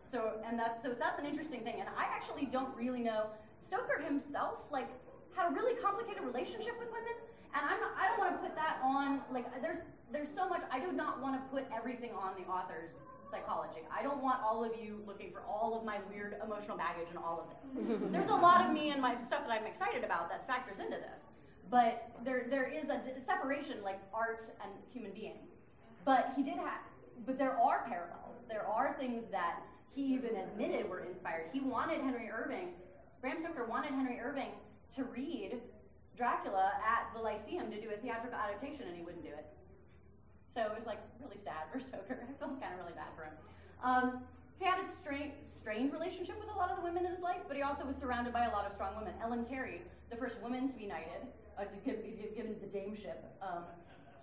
[0.05, 1.77] So and that's so that's an interesting thing.
[1.79, 3.27] And I actually don't really know
[3.65, 4.89] Stoker himself, like
[5.37, 7.15] had a really complicated relationship with women.
[7.55, 9.79] And I'm not, I don't want to put that on like there's
[10.13, 12.91] there's so much I do not want to put everything on the author's
[13.31, 13.81] psychology.
[13.97, 17.19] I don't want all of you looking for all of my weird emotional baggage and
[17.19, 17.99] all of this.
[18.12, 20.97] There's a lot of me and my stuff that I'm excited about that factors into
[20.97, 21.23] this.
[21.71, 25.38] But there there is a separation like art and human being.
[26.05, 26.81] But he did have
[27.27, 28.45] but there are parallels.
[28.49, 29.62] There are things that
[29.93, 31.47] he even admitted were inspired.
[31.53, 32.71] He wanted Henry Irving,
[33.21, 34.53] Bram Stoker wanted Henry Irving
[34.95, 35.61] to read
[36.16, 39.47] Dracula at the Lyceum to do a theatrical adaptation, and he wouldn't do it.
[40.51, 42.19] So it was like really sad for Stoker.
[42.23, 43.35] I felt kind of really bad for him.
[43.83, 44.23] Um,
[44.59, 47.43] he had a strained, strained relationship with a lot of the women in his life,
[47.49, 49.15] but he also was surrounded by a lot of strong women.
[49.23, 51.23] Ellen Terry, the first woman to be knighted,
[51.59, 52.05] uh, to give,
[52.37, 53.65] given the dameship um,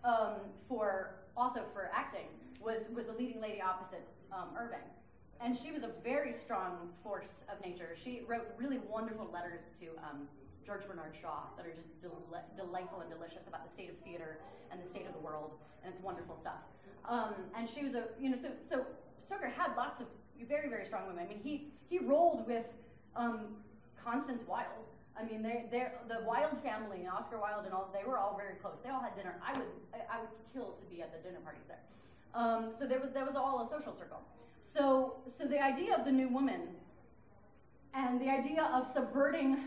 [0.03, 0.33] um,
[0.67, 2.27] for also for acting,
[2.61, 4.85] was was the leading lady opposite um, Irving,
[5.41, 7.95] and she was a very strong force of nature.
[7.95, 10.27] She wrote really wonderful letters to um,
[10.65, 12.21] George Bernard Shaw that are just del-
[12.55, 14.37] delightful and delicious about the state of theater
[14.71, 15.51] and the state of the world,
[15.83, 16.61] and it's wonderful stuff.
[17.07, 18.85] Um, and she was a, you know, so, so
[19.25, 20.07] Stoker had lots of
[20.47, 21.25] very, very strong women.
[21.25, 22.65] I mean, he, he rolled with
[23.15, 23.55] um,
[24.03, 24.65] Constance Wilde.
[25.19, 28.55] I mean, they, they're, the Wilde family, Oscar Wilde and all, they were all very
[28.55, 28.77] close.
[28.83, 29.35] They all had dinner.
[29.43, 31.79] I would, I, I would kill to be at the dinner parties there.
[32.35, 34.21] Um, so there was, there was all a social circle.
[34.61, 36.61] So, so the idea of the new woman
[37.93, 39.57] and the idea of subverting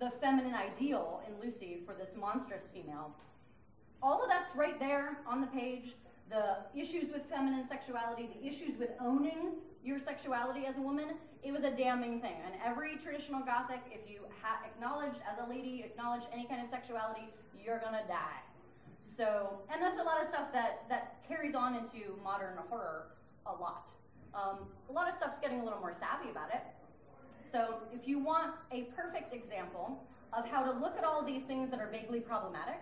[0.00, 3.14] the feminine ideal in Lucy for this monstrous female.
[4.02, 5.94] All of that's right there on the page.
[6.28, 9.54] The issues with feminine sexuality, the issues with owning
[9.84, 12.34] your sexuality as a woman, it was a damning thing.
[12.44, 16.68] And every traditional Gothic, if you ha- acknowledge as a lady, acknowledge any kind of
[16.68, 17.32] sexuality,
[17.64, 18.40] you're gonna die.
[19.06, 23.06] So, and there's a lot of stuff that, that carries on into modern horror
[23.46, 23.90] a lot.
[24.34, 26.62] Um, a lot of stuff's getting a little more savvy about it.
[27.50, 31.70] So if you want a perfect example of how to look at all these things
[31.70, 32.80] that are vaguely problematic,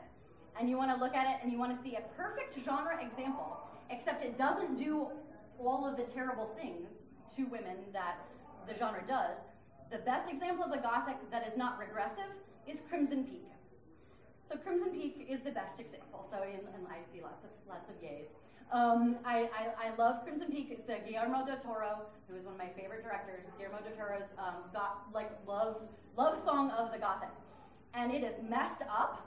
[0.58, 2.98] and you want to look at it and you want to see a perfect genre
[3.04, 3.58] example,
[3.90, 5.08] except it doesn't do
[5.58, 6.88] all of the terrible things
[7.36, 8.18] to women that
[8.68, 9.36] the genre does,
[9.90, 12.30] the best example of the Gothic that is not regressive
[12.66, 13.46] is Crimson Peak.
[14.48, 16.26] So Crimson Peak is the best example.
[16.28, 18.26] So and, and I see lots of lots of yays.
[18.72, 20.68] Um, I, I, I, love Crimson Peak.
[20.70, 23.46] It's a Guillermo del Toro, who is one of my favorite directors.
[23.56, 25.76] Guillermo del Toro's um, got like love
[26.16, 27.28] love song of the Gothic,
[27.92, 29.26] and it is messed up,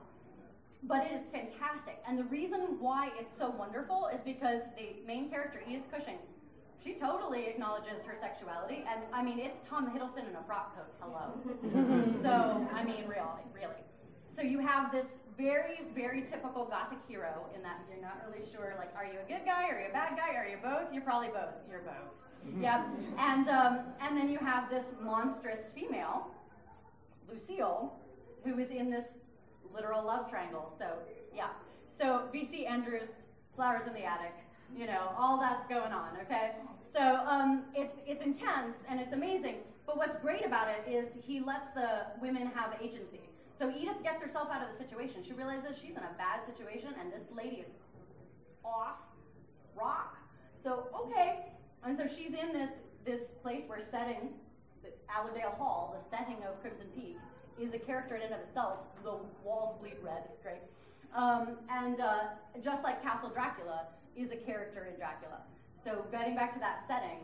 [0.84, 2.02] but it is fantastic.
[2.08, 6.18] And the reason why it's so wonderful is because the main character Edith Cushing,
[6.84, 10.94] she totally acknowledges her sexuality, and I mean it's Tom Hiddleston in a frock coat.
[11.00, 11.34] Hello.
[12.22, 13.82] so I mean, really, really.
[14.30, 18.76] So you have this very, very typical gothic hero in that you're not really sure,
[18.78, 19.68] like, are you a good guy?
[19.70, 20.36] Are you a bad guy?
[20.36, 20.94] Are you both?
[20.94, 21.54] You're probably both.
[21.70, 22.48] You're both.
[22.48, 22.62] Mm-hmm.
[22.62, 22.86] yep.
[23.18, 26.28] And um, and then you have this monstrous female,
[27.30, 27.94] Lucille,
[28.44, 29.20] who is in this
[29.74, 30.74] literal love triangle.
[30.78, 31.00] So
[31.34, 31.50] yeah.
[32.00, 32.66] So V.C.
[32.66, 33.10] Andrews,
[33.56, 34.36] Flowers in the Attic,
[34.76, 36.10] you know, all that's going on.
[36.24, 36.52] Okay.
[36.92, 39.58] So um, it's it's intense and it's amazing.
[39.86, 43.22] But what's great about it is he lets the women have agency.
[43.58, 45.24] So Edith gets herself out of the situation.
[45.26, 47.72] She realizes she's in a bad situation, and this lady is
[48.64, 48.98] off
[49.76, 50.18] rock.
[50.62, 51.46] So okay,
[51.84, 52.72] and so she's in this
[53.06, 54.34] this place where setting,
[54.84, 57.18] the Allerdale Hall, the setting of Crimson Peak,
[57.60, 58.80] is a character in and of itself.
[59.04, 60.24] The walls bleed red.
[60.30, 60.62] It's great.
[61.16, 62.20] Um, and uh,
[62.64, 65.42] just like Castle Dracula is a character in Dracula.
[65.84, 67.20] So getting back to that setting,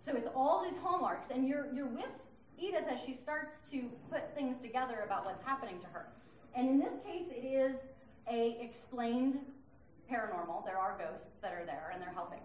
[0.00, 2.10] so it's all these hallmarks, and you're you're with
[2.58, 6.08] Edith as she starts to put things together about what's happening to her.
[6.54, 7.76] And in this case, it is
[8.30, 9.38] a explained
[10.10, 10.64] paranormal.
[10.64, 12.40] There are ghosts that are there, and they're helping.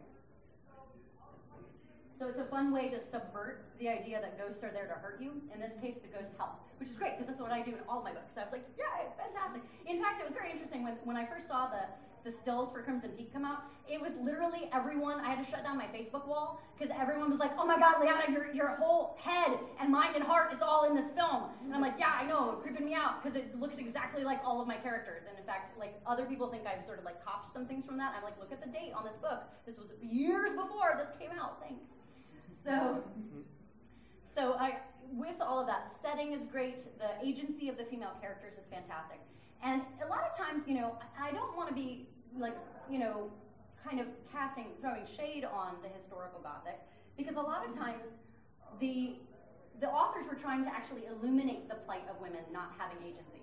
[2.19, 5.19] So it's a fun way to subvert the idea that ghosts are there to hurt
[5.19, 5.41] you.
[5.53, 7.81] In this case, the ghosts help, which is great because that's what I do in
[7.89, 8.37] all my books.
[8.37, 9.61] I was like, yay, fantastic.
[9.85, 11.89] In fact, it was very interesting when, when I first saw the
[12.23, 15.19] the stills for Crimson Peak come out, it was literally everyone.
[15.19, 18.01] I had to shut down my Facebook wall because everyone was like, "Oh my God,
[18.01, 21.73] Leanna, your your whole head and mind and heart, it's all in this film." And
[21.73, 24.67] I'm like, "Yeah, I know, creeping me out because it looks exactly like all of
[24.67, 27.65] my characters." And in fact, like other people think I've sort of like copped some
[27.65, 28.13] things from that.
[28.15, 29.43] I'm like, "Look at the date on this book.
[29.65, 31.91] This was years before this came out." Thanks.
[32.63, 33.03] So,
[34.33, 34.77] so I
[35.11, 36.79] with all of that, setting is great.
[36.97, 39.19] The agency of the female characters is fantastic.
[39.63, 42.07] And a lot of times, you know, I don't want to be
[42.39, 42.55] like,
[42.89, 43.29] you know,
[43.87, 46.79] kind of casting, throwing shade on the historical Gothic,
[47.17, 48.05] because a lot of times
[48.79, 49.15] the
[49.81, 53.41] the authors were trying to actually illuminate the plight of women not having agency.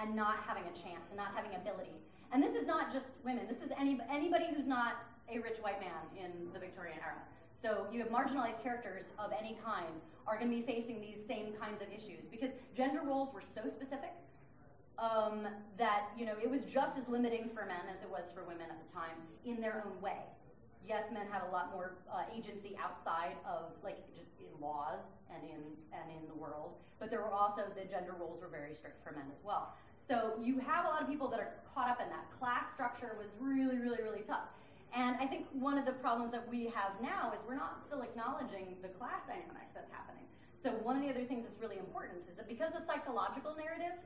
[0.00, 1.96] and not having a chance and not having ability.
[2.32, 3.46] And this is not just women.
[3.48, 4.96] This is any, anybody who's not
[5.28, 7.18] a rich white man in the Victorian era.
[7.54, 11.52] So you have marginalized characters of any kind are going to be facing these same
[11.60, 14.12] kinds of issues because gender roles were so specific
[14.98, 15.46] um,
[15.78, 18.66] that you know it was just as limiting for men as it was for women
[18.70, 20.26] at the time in their own way.
[20.86, 25.00] Yes, men had a lot more uh, agency outside of like just in laws
[25.32, 25.60] and in
[25.92, 29.12] and in the world, but there were also the gender roles were very strict for
[29.12, 29.74] men as well.
[30.08, 32.24] So you have a lot of people that are caught up in that.
[32.38, 34.48] Class structure was really, really, really tough.
[34.96, 38.00] And I think one of the problems that we have now is we're not still
[38.00, 40.24] acknowledging the class dynamic that's happening.
[40.62, 44.00] So one of the other things that's really important is that because the psychological narrative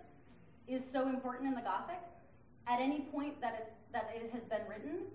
[0.68, 2.00] is so important in the Gothic,
[2.66, 5.06] at any point that it's that it has been written,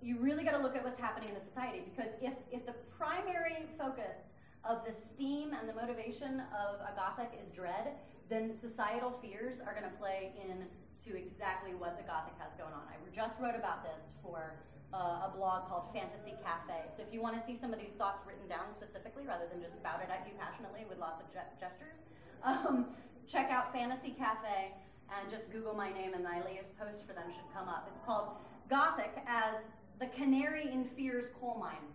[0.00, 2.74] you really got to look at what's happening in the society because if if the
[2.96, 4.32] primary focus
[4.64, 9.76] of the steam and the motivation of a Gothic is dread, then societal fears are
[9.76, 12.80] going to play into exactly what the Gothic has going on.
[12.88, 14.56] I just wrote about this for
[14.94, 16.88] uh, a blog called Fantasy Cafe.
[16.96, 19.60] So if you want to see some of these thoughts written down specifically rather than
[19.60, 22.00] just spouted at you passionately with lots of ge- gestures,
[22.44, 22.86] um,
[23.26, 24.72] check out Fantasy Cafe
[25.08, 27.88] and just Google my name and my latest post for them should come up.
[27.92, 28.36] It's called
[28.68, 29.56] Gothic as
[30.00, 31.86] the canary in fear's coal mine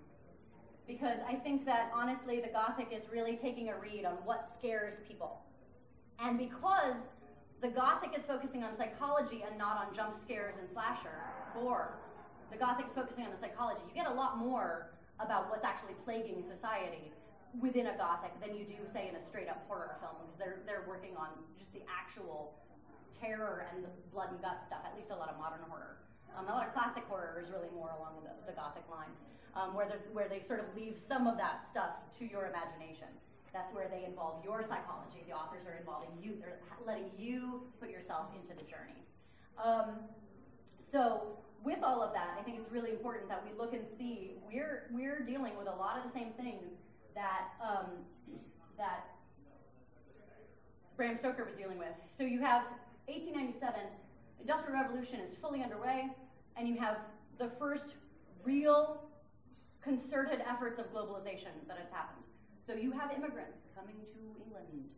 [0.87, 5.01] because I think that honestly, the Gothic is really taking a read on what scares
[5.07, 5.41] people.
[6.17, 7.09] And because
[7.61, 11.21] the Gothic is focusing on psychology and not on jump scares and slasher,
[11.53, 11.93] gore,
[12.51, 16.41] the Gothic's focusing on the psychology, you get a lot more about what's actually plaguing
[16.41, 17.11] society
[17.61, 20.59] within a Gothic than you do, say, in a straight up horror film, because they're,
[20.65, 22.55] they're working on just the actual
[23.17, 25.97] terror and the blood and gut stuff, at least a lot of modern horror.
[26.37, 29.17] Um, a lot of classic horror is really more along the, the Gothic lines,
[29.55, 33.09] um, where, where they sort of leave some of that stuff to your imagination.
[33.51, 35.25] That's where they involve your psychology.
[35.27, 39.01] The authors are involving you, they're letting you put yourself into the journey.
[39.57, 40.05] Um,
[40.77, 44.31] so, with all of that, I think it's really important that we look and see
[44.47, 46.63] we're we're dealing with a lot of the same things
[47.15, 48.05] that um,
[48.77, 49.07] that
[50.99, 51.93] Bram Stoker was dealing with.
[52.11, 52.63] So you have
[53.09, 53.81] 1897,
[54.39, 56.09] Industrial Revolution is fully underway,
[56.55, 56.97] and you have
[57.39, 57.95] the first
[58.43, 59.01] real
[59.81, 62.23] concerted efforts of globalization that has happened.
[62.65, 64.91] So you have immigrants coming to England.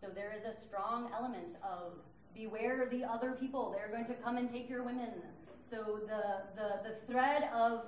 [0.00, 1.92] So there is a strong element of
[2.34, 3.72] beware the other people.
[3.76, 5.10] They're going to come and take your women.
[5.70, 7.84] So the, the, the thread of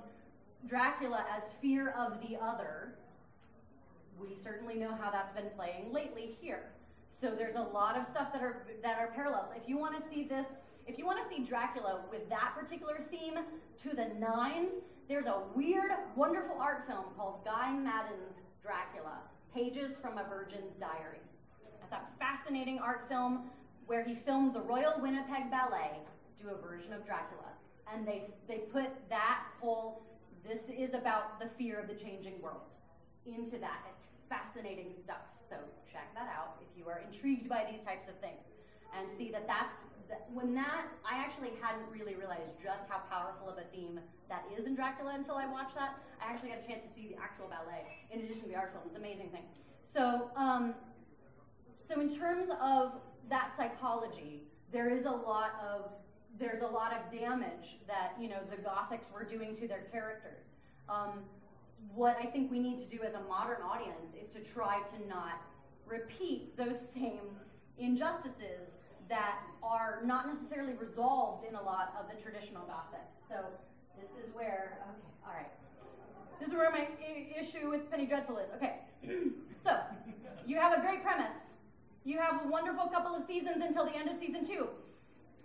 [0.67, 2.95] Dracula as fear of the other,
[4.21, 6.71] we certainly know how that's been playing lately here.
[7.21, 9.51] So there's a lot of stuff that are that are parallels.
[9.55, 10.47] If you want to see this,
[10.87, 13.39] if you want to see Dracula with that particular theme
[13.83, 14.73] to the nines,
[15.09, 19.19] there's a weird, wonderful art film called Guy Maddin's Dracula,
[19.55, 21.21] Pages from a Virgin's Diary.
[21.83, 23.51] It's a fascinating art film
[23.87, 26.01] where he filmed the Royal Winnipeg Ballet
[26.43, 27.53] do a version of Dracula.
[27.93, 30.03] And they, they put that whole,
[30.47, 32.73] this is about the fear of the changing world
[33.27, 33.85] into that.
[33.95, 35.25] It's fascinating stuff.
[35.49, 35.57] So
[35.91, 38.47] check that out if you are intrigued by these types of things.
[38.97, 39.75] And see that that's,
[40.09, 44.45] that, when that, I actually hadn't really realized just how powerful of a theme that
[44.57, 45.99] is in Dracula until I watched that.
[46.23, 48.73] I actually got a chance to see the actual ballet in addition to the art
[48.73, 48.85] film.
[48.87, 49.45] It's an amazing thing.
[49.83, 50.75] So, um,
[51.79, 52.95] so in terms of
[53.29, 55.93] that psychology, there is a lot of
[56.39, 60.47] there's a lot of damage that you know the Gothics were doing to their characters.
[60.89, 61.21] Um,
[61.95, 65.09] what I think we need to do as a modern audience is to try to
[65.09, 65.43] not
[65.87, 67.37] repeat those same
[67.79, 68.75] injustices
[69.09, 73.29] that are not necessarily resolved in a lot of the traditional Gothics.
[73.29, 73.37] So
[74.01, 75.51] this is where, okay, all right.
[76.41, 78.51] This is where my I- issue with Penny Dreadful is.
[78.57, 78.81] Okay,
[79.65, 79.79] so
[80.47, 81.35] you have a great premise.
[82.05, 84.69] You have a wonderful couple of seasons until the end of season two.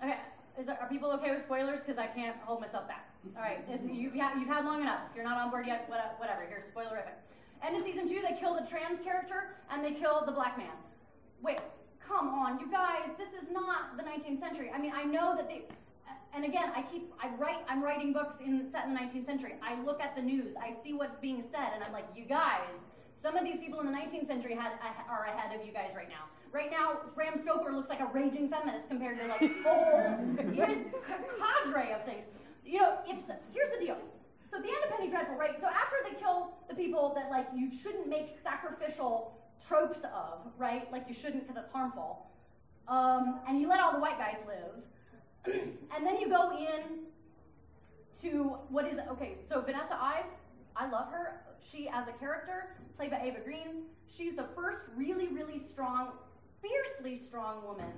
[0.02, 0.18] Okay,
[0.60, 1.82] is are people okay with spoilers?
[1.82, 3.09] Because I can't hold myself back.
[3.36, 5.02] All right, you've, had, you've had long enough.
[5.10, 6.46] If you're not on board yet, whatever.
[6.48, 7.15] Here's spoilerific.
[7.62, 10.72] End of season two, they kill the trans character and they kill the black man.
[11.42, 11.60] Wait,
[12.06, 13.10] come on, you guys.
[13.17, 14.72] This is not the 19th century.
[14.74, 15.63] I mean, I know that they.
[16.34, 17.60] And again, I keep I write.
[17.67, 19.56] I'm writing books in set in the 19th century.
[19.62, 20.54] I look at the news.
[20.62, 22.76] I see what's being said, and I'm like, you guys.
[23.22, 24.72] Some of these people in the 19th century had,
[25.10, 26.24] are ahead of you guys right now.
[26.54, 30.17] Right now, Bram Stoker looks like a raging feminist compared to like a whole
[31.38, 32.24] cadre of things.
[32.70, 33.17] You know, if
[33.52, 33.98] here's the deal.
[34.52, 35.60] So at the end of Penny Dreadful, right?
[35.60, 40.92] So after they kill the people that like you shouldn't make sacrificial tropes of, right?
[40.92, 42.28] Like you shouldn't because it's harmful.
[42.88, 45.56] Um, and you let all the white guys live,
[45.96, 47.06] and then you go in
[48.22, 49.38] to what is okay?
[49.48, 50.32] So Vanessa Ives,
[50.76, 51.42] I love her.
[51.60, 56.12] She as a character, played by Eva Green, she's the first really, really strong
[56.62, 57.92] fiercely strong woman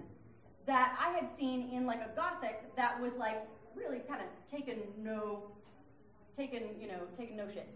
[0.68, 4.80] that I had seen in like a gothic that was like really kind of taken
[5.02, 5.44] no,
[6.36, 7.68] taken you know taken no shit.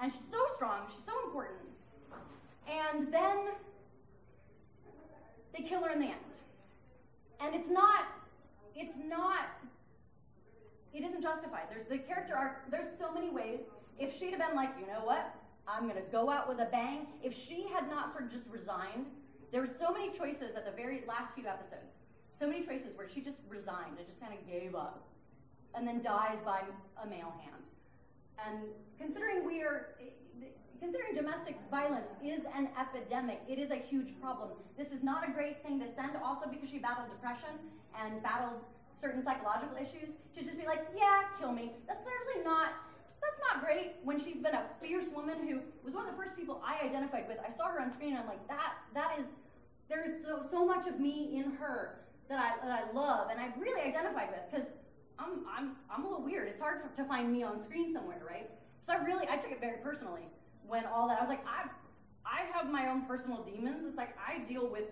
[0.00, 1.58] And she's so strong, she's so important.
[2.68, 3.48] And then
[5.56, 6.14] they kill her in the end.
[7.40, 8.04] And it's not,
[8.76, 9.48] it's not,
[10.92, 11.64] it isn't justified.
[11.70, 13.60] There's the character arc, there's so many ways.
[13.98, 15.34] If she'd have been like, you know what,
[15.66, 19.06] I'm gonna go out with a bang, if she had not sort of just resigned,
[19.50, 21.96] there were so many choices at the very last few episodes.
[22.38, 25.08] So many choices where she just resigned and just kind of gave up
[25.74, 26.62] and then dies by
[27.02, 27.62] a male hand.
[28.46, 28.60] And
[28.98, 29.94] considering we are
[30.80, 34.50] considering domestic violence is an epidemic, it is a huge problem.
[34.76, 37.50] This is not a great thing to send, also because she battled depression
[38.00, 38.60] and battled
[39.00, 41.72] certain psychological issues, to just be like, yeah, kill me.
[41.86, 42.72] That's certainly not.
[43.20, 46.36] That's not great when she's been a fierce woman who was one of the first
[46.36, 47.38] people I identified with.
[47.44, 49.26] I saw her on screen and I'm like, that that is
[49.88, 53.40] there is so so much of me in her that I that I love and
[53.40, 54.68] I really identified with because
[55.18, 56.48] I'm I'm I'm a little weird.
[56.48, 58.50] It's hard for, to find me on screen somewhere, right?
[58.86, 60.28] So I really I took it very personally
[60.66, 61.68] when all that I was like, I
[62.24, 63.84] I have my own personal demons.
[63.86, 64.84] It's like I deal with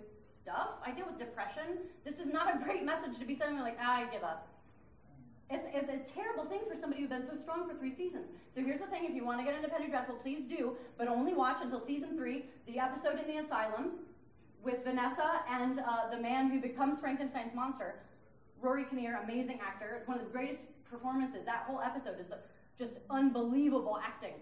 [0.46, 0.78] stuff.
[0.84, 1.78] I deal with depression.
[2.04, 4.48] This is not a great message to be sending me like, ah, I give up.
[5.48, 8.26] It's, it's, it's, a terrible thing for somebody who's been so strong for three seasons.
[8.52, 11.06] So here's the thing: if you want to get into Penny Dreadful, please do, but
[11.06, 13.92] only watch until season three, the episode in the asylum
[14.62, 17.94] with Vanessa and uh, the man who becomes Frankenstein's monster.
[18.66, 21.44] Rory Kinnear, amazing actor, one of the greatest performances.
[21.44, 22.26] That whole episode is
[22.76, 24.34] just unbelievable acting.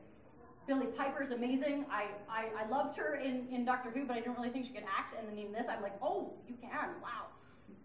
[0.66, 1.84] Billie Piper's amazing.
[1.90, 4.72] I, I, I loved her in, in Doctor Who, but I didn't really think she
[4.72, 5.14] could act.
[5.18, 6.88] And then in this, I'm like, oh, you can.
[7.02, 7.26] Wow.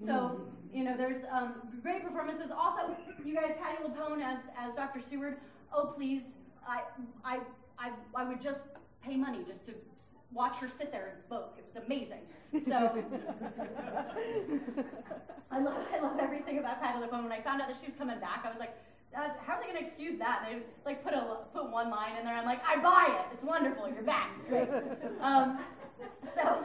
[0.06, 0.40] So,
[0.74, 2.52] you know, there's um, great performances.
[2.58, 5.02] Also, you guys, Patti LuPone as, as Dr.
[5.02, 5.40] Seward.
[5.74, 6.36] Oh, please.
[6.66, 6.84] I,
[7.26, 7.40] I,
[7.78, 8.62] I, I would just
[9.04, 9.74] pay money just to
[10.32, 11.58] watch her sit there and smoke.
[11.58, 12.22] It was amazing.
[12.68, 13.04] So,
[15.52, 17.24] I love, I love everything about Patti LuPone.
[17.24, 18.76] When I found out that she was coming back, I was like,
[19.16, 20.46] uh, how are they going to excuse that?
[20.48, 22.36] They like put a put one line in there.
[22.36, 23.26] I'm like, I buy it.
[23.34, 23.90] It's wonderful.
[23.90, 24.32] You're back.
[24.50, 24.70] Great.
[25.22, 25.58] Um,
[26.36, 26.64] so,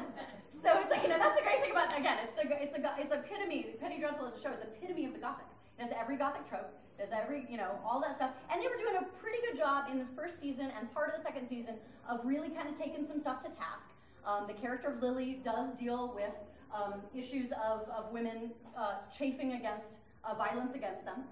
[0.62, 2.18] so it's like you know that's the great thing about again.
[2.22, 3.74] It's the it's a it's epitome.
[3.80, 5.46] Penny Dreadful as a show is epitome of the gothic.
[5.78, 6.72] Has every gothic trope.
[6.98, 8.30] Does every you know all that stuff.
[8.50, 11.16] And they were doing a pretty good job in this first season and part of
[11.16, 11.76] the second season
[12.08, 13.90] of really kind of taking some stuff to task.
[14.26, 16.34] Um, the character of Lily does deal with
[16.74, 21.24] um, issues of, of women uh, chafing against uh, violence against them.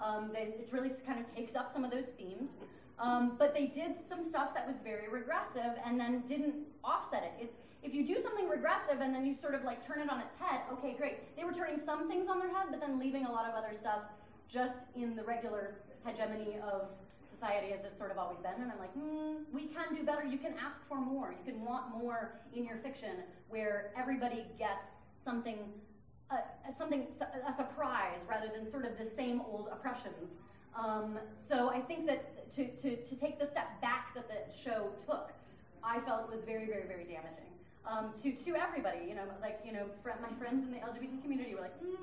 [0.00, 2.50] Um, they, it really kind of takes up some of those themes.
[2.98, 7.32] Um, but they did some stuff that was very regressive and then didn't offset it.
[7.44, 7.56] It's
[7.86, 10.34] if you do something regressive and then you sort of like turn it on its
[10.40, 11.36] head, okay, great.
[11.36, 13.72] They were turning some things on their head, but then leaving a lot of other
[13.72, 14.00] stuff
[14.48, 16.88] just in the regular hegemony of
[17.32, 18.60] society as it's sort of always been.
[18.60, 20.24] And I'm like, hmm, we can do better.
[20.24, 21.32] You can ask for more.
[21.32, 24.86] You can want more in your fiction where everybody gets
[25.22, 25.58] something
[26.30, 26.38] a,
[26.76, 27.06] something
[27.48, 30.34] a surprise rather than sort of the same old oppressions.
[30.76, 34.90] Um, so I think that to, to, to take the step back that the show
[35.06, 35.30] took,
[35.84, 37.55] I felt was very, very, very damaging
[37.86, 39.06] um, to to everybody.
[39.08, 41.96] You know, like you know, fr- my friends in the LGBT community were like, mm,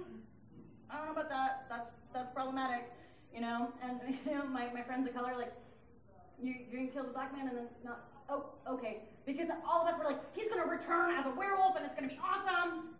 [0.90, 1.66] I don't know about that.
[1.70, 2.92] That's that's problematic.
[3.34, 5.54] You know, and you know, my, my friends of color like,
[6.42, 8.06] you you're gonna kill the black man and then not.
[8.30, 9.04] Oh, okay.
[9.26, 12.08] Because all of us were like, he's gonna return as a werewolf and it's gonna
[12.08, 12.96] be awesome.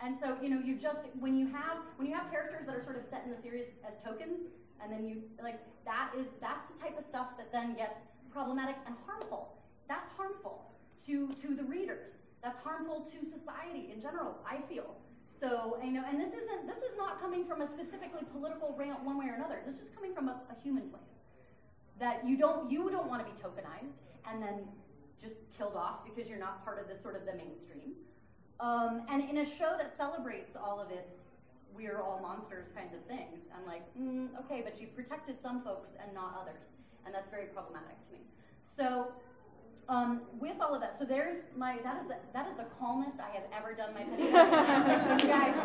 [0.00, 2.82] And so, you know, you just when you have when you have characters that are
[2.82, 4.40] sort of set in the series as tokens,
[4.82, 7.98] and then you like that is that's the type of stuff that then gets
[8.30, 9.54] problematic and harmful.
[9.88, 10.68] That's harmful
[11.06, 12.10] to to the readers.
[12.42, 14.36] That's harmful to society in general.
[14.48, 14.96] I feel
[15.28, 15.78] so.
[15.82, 19.18] You know, and this isn't this is not coming from a specifically political rant one
[19.18, 19.60] way or another.
[19.66, 21.18] This is coming from a, a human place
[21.98, 23.98] that you don't you don't want to be tokenized
[24.30, 24.68] and then
[25.20, 27.92] just killed off because you're not part of the sort of the mainstream.
[28.60, 31.30] Um, and in a show that celebrates all of its
[31.76, 35.90] we're all monsters kinds of things, I'm like, mm, okay, but you protected some folks
[36.02, 36.64] and not others.
[37.06, 38.20] And that's very problematic to me.
[38.76, 39.12] So
[39.88, 43.18] um, with all of that, so there's my that is the that is the calmest
[43.20, 44.30] I have ever done my penny.
[45.26, 45.56] guys,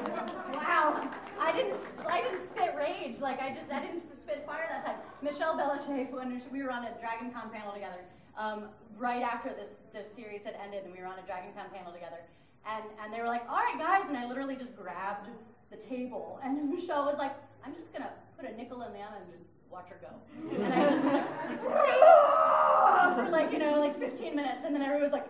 [0.54, 1.10] wow!
[1.40, 1.76] I didn't
[2.08, 4.96] I didn't spit rage like I just I didn't spit fire that time.
[5.22, 8.00] Michelle Bellachef, when we were on a Dragon Con panel together,
[8.38, 11.66] um, right after this this series had ended, and we were on a Dragon Con
[11.74, 12.20] panel together.
[12.66, 14.08] And, and they were like, all right, guys.
[14.08, 15.30] And I literally just grabbed
[15.70, 16.40] the table.
[16.44, 19.44] And Michelle was like, I'm just going to put a nickel in Anna and just
[19.74, 20.08] watch her go.
[20.64, 21.26] And I was like,
[23.26, 24.64] for like, you know, like 15 minutes.
[24.66, 25.28] And then everyone was like,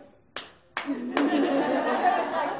[0.87, 2.51] like,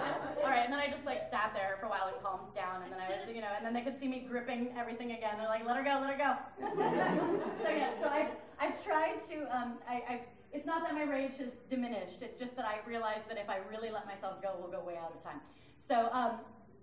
[0.41, 2.81] all right, and then I just like sat there for a while and calmed down,
[2.83, 5.35] and then I was, you know, and then they could see me gripping everything again.
[5.37, 6.37] They're like, let her go, let her go.
[7.63, 10.21] so yeah, so I've, I've tried to, um, I, I've
[10.53, 12.21] it's not that my rage has diminished.
[12.21, 14.97] It's just that I realized that if I really let myself go, we'll go way
[14.97, 15.41] out of time.
[15.87, 16.33] So um,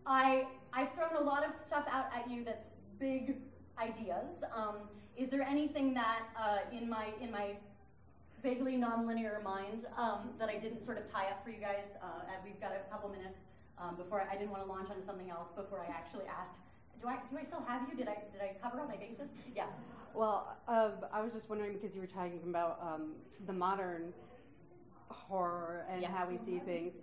[0.04, 2.66] I I've thrown a lot of stuff out at you that's
[2.98, 3.36] big
[3.80, 4.44] ideas.
[4.54, 4.76] Um,
[5.16, 7.56] is there anything that uh, in my in my
[8.42, 11.96] vaguely nonlinear mind um, that I didn't sort of tie up for you guys?
[12.02, 13.40] Uh, and we've got a couple minutes
[13.78, 16.54] um, before I, I, didn't want to launch on something else before I actually asked.
[17.00, 17.96] Do I do I still have you?
[17.96, 19.28] Did I did I cover all my bases?
[19.54, 19.66] Yeah.
[20.14, 23.12] Well, uh, I was just wondering because you were talking about um,
[23.46, 24.12] the modern
[25.08, 26.10] horror and yes.
[26.14, 26.94] how we see things.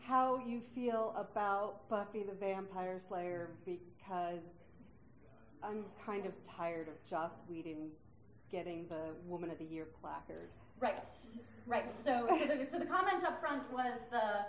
[0.00, 4.73] How you feel about Buffy the Vampire Slayer because
[5.64, 7.90] I'm kind of tired of Joss Whedon
[8.50, 10.48] getting the Woman of the Year placard.
[10.80, 11.08] Right,
[11.66, 11.90] right.
[11.90, 14.46] So, so, the, so the comment up front was the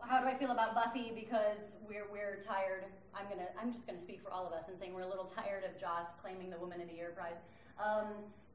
[0.00, 2.84] how do I feel about Buffy because we're we're tired.
[3.14, 5.24] I'm gonna I'm just gonna speak for all of us and saying we're a little
[5.24, 7.40] tired of Joss claiming the Woman of the Year prize.
[7.82, 8.08] Um,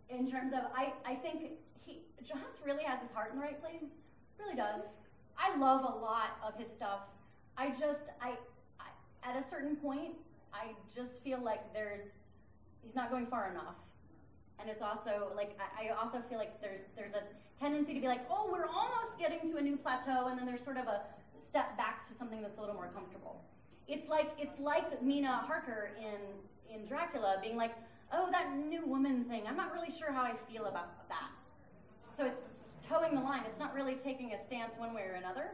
[0.09, 1.51] in terms of I I think
[1.85, 3.91] he Joss really has his heart in the right place.
[4.37, 4.81] Really does.
[5.37, 7.01] I love a lot of his stuff.
[7.57, 8.35] I just I,
[8.79, 8.87] I
[9.23, 10.13] at a certain point
[10.54, 12.04] I just feel like there's
[12.84, 13.76] he's not going far enough.
[14.60, 17.24] And it's also like I, also feel like there's there's a
[17.60, 20.64] tendency to be like, oh, we're almost getting to a new plateau, and then there's
[20.64, 21.02] sort of a
[21.45, 23.41] step back to something that's a little more comfortable.
[23.88, 27.74] It's like it's like Mina Harker in in Dracula being like,
[28.14, 29.43] oh, that new woman thing.
[29.47, 31.30] I'm not really sure how I feel about that.
[32.16, 32.39] So it's
[32.88, 33.43] toeing the line.
[33.47, 35.52] It's not really taking a stance one way or another.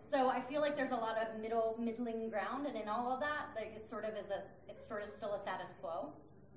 [0.00, 3.20] So I feel like there's a lot of middle middling ground, and in all of
[3.20, 6.12] that, like it sort of is a it's sort of still a status quo.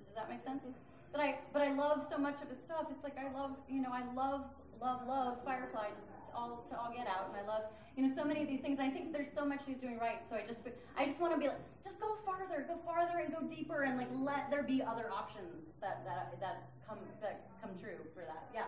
[0.06, 0.66] Does that make sense?
[1.12, 2.86] But I but I love so much of his stuff.
[2.92, 4.46] It's like I love you know I love
[4.82, 7.64] love love Firefly to all to all get out, and I love
[7.98, 8.80] you know so many of these things.
[8.80, 10.22] I think there's so much he's doing right.
[10.30, 10.62] So I just
[10.98, 13.98] I just want to be like just go farther, go farther, and go deeper, and
[13.98, 18.50] like let there be other options that that that come that come true for that.
[18.54, 18.66] Yeah.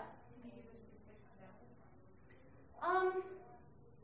[2.82, 3.24] Um.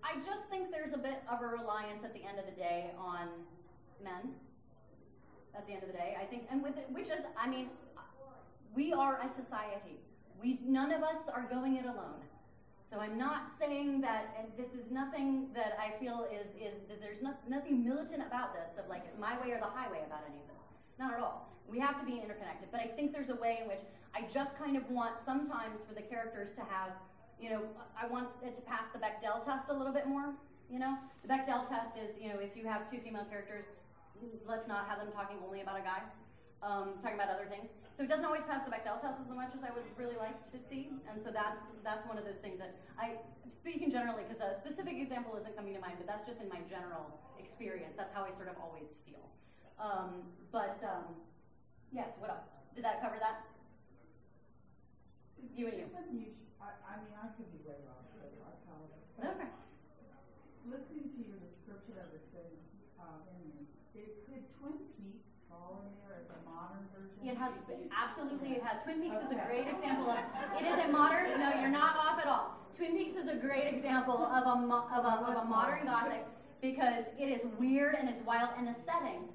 [0.07, 2.91] I just think there's a bit of a reliance at the end of the day
[2.97, 3.27] on
[4.03, 4.33] men.
[5.55, 7.69] At the end of the day, I think, and with it, which is, I mean,
[8.75, 9.99] we are a society.
[10.41, 12.21] We none of us are going it alone.
[12.89, 17.01] So I'm not saying that, and this is nothing that I feel is is, is
[17.01, 20.39] there's no, nothing militant about this of like my way or the highway about any
[20.39, 20.63] of this.
[20.99, 21.51] Not at all.
[21.67, 22.69] We have to be interconnected.
[22.71, 23.81] But I think there's a way in which
[24.15, 26.91] I just kind of want sometimes for the characters to have
[27.39, 27.61] you know,
[27.93, 30.33] I want it to pass the Bechdel test a little bit more.
[30.69, 33.65] You know, the Bechdel test is, you know, if you have two female characters,
[34.47, 36.01] let's not have them talking only about a guy,
[36.61, 37.69] um, talking about other things.
[37.95, 40.37] So it doesn't always pass the Bechdel test as much as I would really like
[40.51, 43.17] to see, and so that's that's one of those things that I,
[43.49, 46.61] speaking generally, because a specific example isn't coming to mind, but that's just in my
[46.69, 47.09] general
[47.39, 47.95] experience.
[47.97, 49.25] That's how I sort of always feel.
[49.79, 51.15] Um, but um,
[51.91, 52.49] yes, what else?
[52.75, 53.45] Did that cover that?
[55.55, 55.87] You and you.
[56.61, 59.07] I, I mean, I could be way wrong, so I apologize.
[59.17, 59.49] Okay.
[60.67, 62.51] Listening to your description of this thing,
[62.99, 67.17] uh, in, it, could Twin Peaks fall in there as a modern version?
[67.23, 67.55] It has,
[67.93, 68.83] absolutely, it has.
[68.83, 70.19] Twin Peaks is a great example of,
[70.57, 72.57] it is a modern, no, you're not off at all.
[72.75, 76.25] Twin Peaks is a great example of a, of a, of a modern Gothic
[76.61, 79.29] because it is weird and it's wild and the setting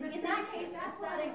[0.00, 1.32] in that case, that's setting.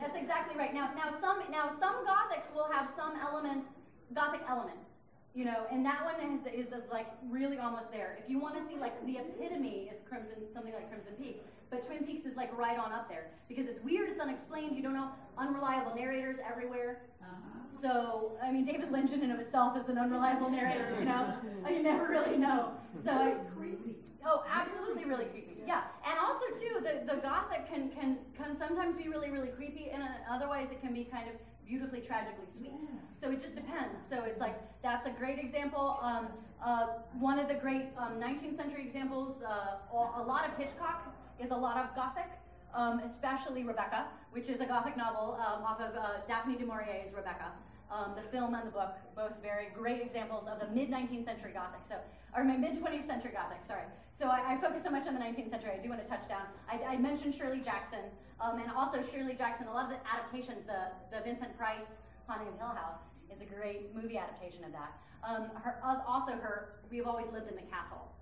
[0.00, 0.72] That's exactly right.
[0.72, 3.68] Now, now some now some Gothics will have some elements
[4.14, 4.88] Gothic elements.
[5.34, 8.18] You know, and that one is, is, is like really almost there.
[8.22, 11.86] If you want to see like the epitome is Crimson, something like Crimson Peak, but
[11.86, 14.92] Twin Peaks is like right on up there because it's weird, it's unexplained, you don't
[14.92, 15.08] know,
[15.38, 17.00] unreliable narrators everywhere.
[17.22, 17.80] Uh-huh.
[17.80, 21.34] So, I mean, David Lynch in and of itself is an unreliable narrator, you know?
[21.70, 22.72] you never really know.
[23.02, 23.96] So, creepy.
[24.26, 25.52] Oh, absolutely really creepy.
[25.66, 25.82] Yeah.
[26.06, 30.02] And also too, the, the gothic can, can can sometimes be really, really creepy and
[30.30, 31.34] otherwise it can be kind of
[31.66, 32.72] beautifully tragically sweet.
[32.80, 32.88] Yeah.
[33.20, 34.00] So it just depends.
[34.08, 35.98] So it's like that's a great example.
[36.02, 36.28] Um,
[36.64, 36.86] uh,
[37.18, 41.56] one of the great um, 19th century examples, uh, a lot of Hitchcock is a
[41.56, 42.30] lot of Gothic,
[42.74, 47.12] um, especially Rebecca, which is a Gothic novel um, off of uh, Daphne du Maurier's
[47.14, 47.52] Rebecca.
[47.92, 51.52] Um, the film and the book, both very great examples of the mid 19th century
[51.52, 51.84] Gothic.
[51.86, 51.96] So,
[52.34, 53.66] or my mid 20th century Gothic.
[53.66, 53.84] Sorry.
[54.18, 55.72] So I, I, focus so much on the 19th century.
[55.78, 56.46] I do want to touch down.
[56.70, 58.04] I, I mentioned Shirley Jackson,
[58.40, 59.66] um, and also Shirley Jackson.
[59.66, 63.44] A lot of the adaptations, the the Vincent Price Haunting of Hill House is a
[63.44, 64.96] great movie adaptation of that.
[65.22, 65.76] Um, her,
[66.06, 68.12] also, her We've Always Lived in the Castle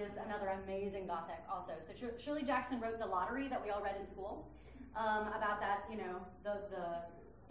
[0.00, 1.72] is another amazing Gothic also.
[1.80, 4.48] So Shirley Jackson wrote The Lottery that we all read in school
[4.96, 6.86] um, about that, you know, the, the,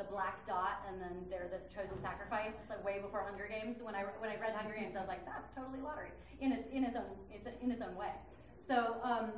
[0.02, 3.78] the black dot and then there this chosen sacrifice like way before Hunger Games.
[3.82, 6.10] When I, when I read Hunger Games, I was like, that's totally Lottery
[6.42, 8.10] in its, in its, own, it's in its own way.
[8.58, 9.30] So, um,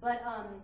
[0.00, 0.60] but um,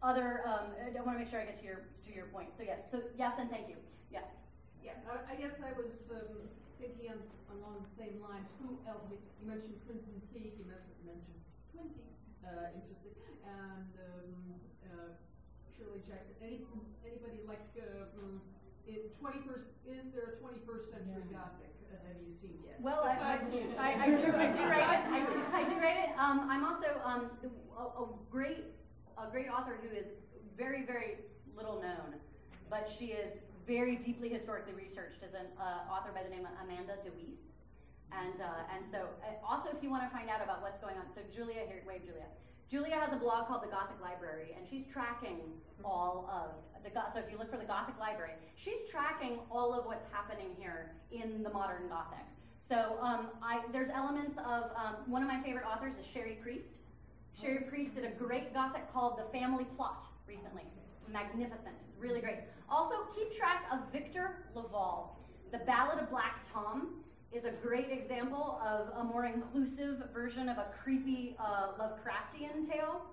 [0.00, 2.56] other, um, I want to make sure I get to your, to your point.
[2.56, 3.76] So yes, so yes and thank you.
[4.08, 4.40] Yes.
[4.80, 6.48] Yeah, I, I guess I was um,
[6.80, 7.20] thinking on,
[7.52, 9.04] along the same lines, who else?
[9.12, 10.96] You mentioned Crimson Peak, you mentioned
[11.72, 14.28] Twin Peaks, uh, interesting, and um,
[14.88, 15.12] uh,
[15.76, 16.34] Shirley Jackson.
[16.40, 16.60] Any,
[17.04, 18.38] anybody like uh, mm,
[18.86, 19.68] 21st?
[19.86, 21.26] Is there a 21st century.
[21.32, 21.72] Gothic?
[21.90, 22.80] Uh, have you seen yet?
[22.80, 23.34] Well, I, I,
[23.78, 24.32] I, I, do.
[24.34, 25.12] I do write it.
[25.12, 26.10] I do, I do write it.
[26.18, 27.30] Um, I'm also um,
[27.78, 28.64] a, a great
[29.16, 30.08] a great author who is
[30.56, 31.16] very very
[31.56, 32.18] little known,
[32.68, 36.52] but she is very deeply historically researched as an uh, author by the name of
[36.62, 37.54] Amanda DeWees.
[38.12, 40.94] And, uh, and so, uh, also, if you want to find out about what's going
[40.96, 42.30] on, so Julia, here, wave Julia.
[42.70, 45.38] Julia has a blog called The Gothic Library, and she's tracking
[45.84, 46.50] all of
[46.82, 50.48] the so if you look for the Gothic Library, she's tracking all of what's happening
[50.58, 52.24] here in the modern Gothic.
[52.66, 56.78] So um, I, there's elements of um, one of my favorite authors is Cherie Priest.
[57.38, 60.62] Cherie Priest did a great Gothic called The Family Plot recently.
[60.94, 62.38] It's magnificent, really great.
[62.68, 65.10] Also, keep track of Victor LaValle.
[65.52, 67.03] The Ballad of Black Tom
[67.34, 73.04] is a great example of a more inclusive version of a creepy uh, Lovecraftian tale.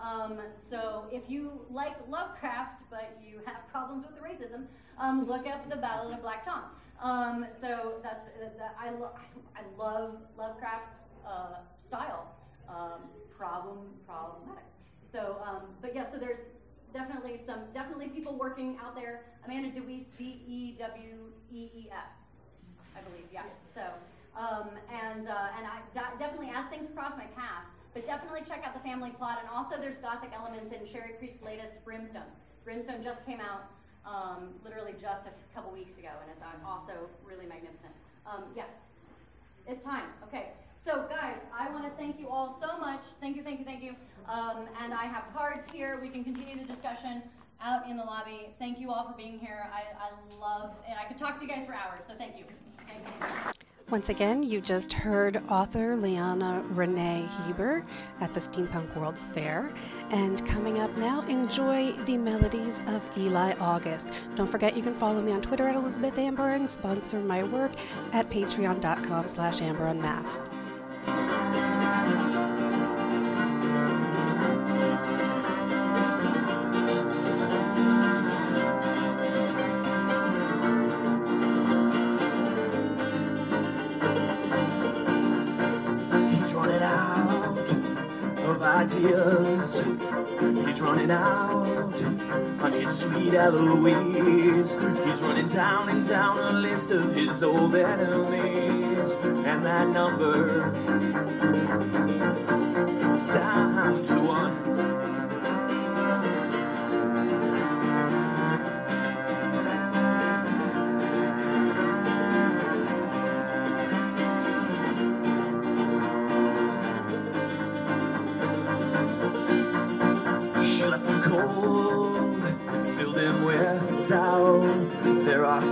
[0.00, 4.66] Um, so if you like Lovecraft, but you have problems with the racism,
[4.98, 6.64] um, look up the Ballad of Black Tom.
[7.00, 9.14] Um, so that's uh, that I, lo-
[9.56, 12.34] I love Lovecraft's uh, style.
[12.68, 14.64] Um, problem problematic.
[15.10, 16.40] So, um, but yeah, so there's
[16.92, 19.22] definitely some definitely people working out there.
[19.44, 22.23] Amanda DeWees, D E W E E S,
[22.96, 23.26] I believe.
[23.32, 23.50] Yes.
[23.74, 23.82] So,
[24.38, 25.80] um, and uh, and I
[26.18, 29.38] definitely as things cross my path, but definitely check out the family plot.
[29.40, 32.30] And also, there's gothic elements in Cherie Priest's latest Brimstone.
[32.64, 33.68] Brimstone just came out
[34.06, 36.92] um, literally just a couple weeks ago, and it's also
[37.24, 37.92] really magnificent.
[38.26, 38.72] Um, yes,
[39.66, 40.08] it's time.
[40.24, 40.52] Okay.
[40.84, 43.00] So, guys, I want to thank you all so much.
[43.18, 43.96] Thank you, thank you, thank you.
[44.28, 45.98] Um, and I have cards here.
[46.00, 47.22] We can continue the discussion
[47.60, 48.54] out in the lobby.
[48.58, 49.68] Thank you all for being here.
[49.72, 52.04] I, I love, and I could talk to you guys for hours.
[52.06, 52.44] So, thank you.
[52.86, 53.52] Thank you.
[53.90, 57.84] Once again, you just heard author Leanna Renee Hieber
[58.20, 59.70] at the Steampunk World's Fair.
[60.10, 64.08] And coming up now, enjoy the melodies of Eli August.
[64.36, 67.72] Don't forget you can follow me on Twitter at Elizabeth Amber and sponsor my work
[68.14, 71.53] at patreon.com slash Amber Unmasked.
[90.74, 92.02] He's running out
[92.60, 94.72] on his sweet Eloise.
[95.04, 99.12] He's running down and down a list of his old enemies.
[99.22, 100.72] And that number
[103.32, 104.93] down to one.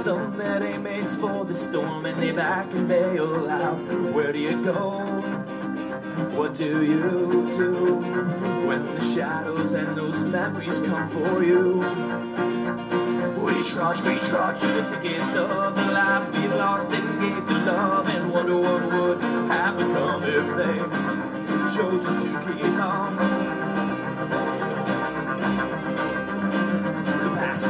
[0.03, 3.79] Some that ain't made for the storm and they back and bail out.
[4.13, 4.99] Where do you go?
[6.37, 7.97] What do you do
[8.67, 11.77] when the shadows and those memories come for you?
[13.45, 17.59] We trudge, we trudge to the thickets of the life we lost and gave the
[17.59, 20.79] love and wonder what would have become if they
[21.77, 23.42] chosen to keep on.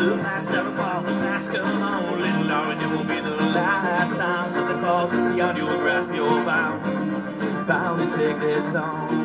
[0.03, 2.03] The past, I recall the past, come on
[2.49, 6.11] darling, it will be the last time something falls beyond your grasp.
[6.13, 9.22] You're bound, bound to take this on.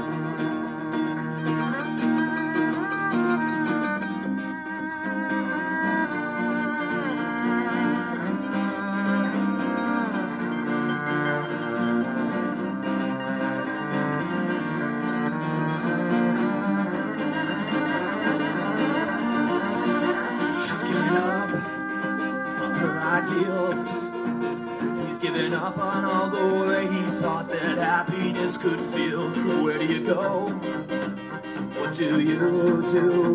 [32.38, 33.34] You do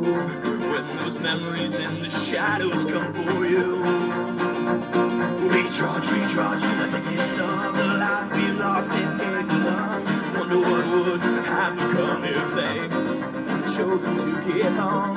[0.70, 3.82] when those memories and the shadows come for you?
[5.50, 10.04] Recharge, recharge to the thickets of the life we lost in England.
[10.38, 12.76] Wonder what would have become if they
[13.74, 15.16] chosen to get on.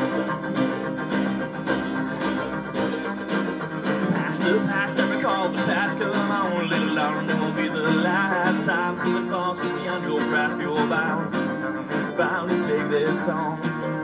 [4.14, 6.00] Past the past, I recall the past.
[6.00, 10.60] Come on, little Lauren, it will be the last time something falls beyond your grasp.
[10.60, 11.34] You're bound,
[12.18, 13.95] bound to take this on.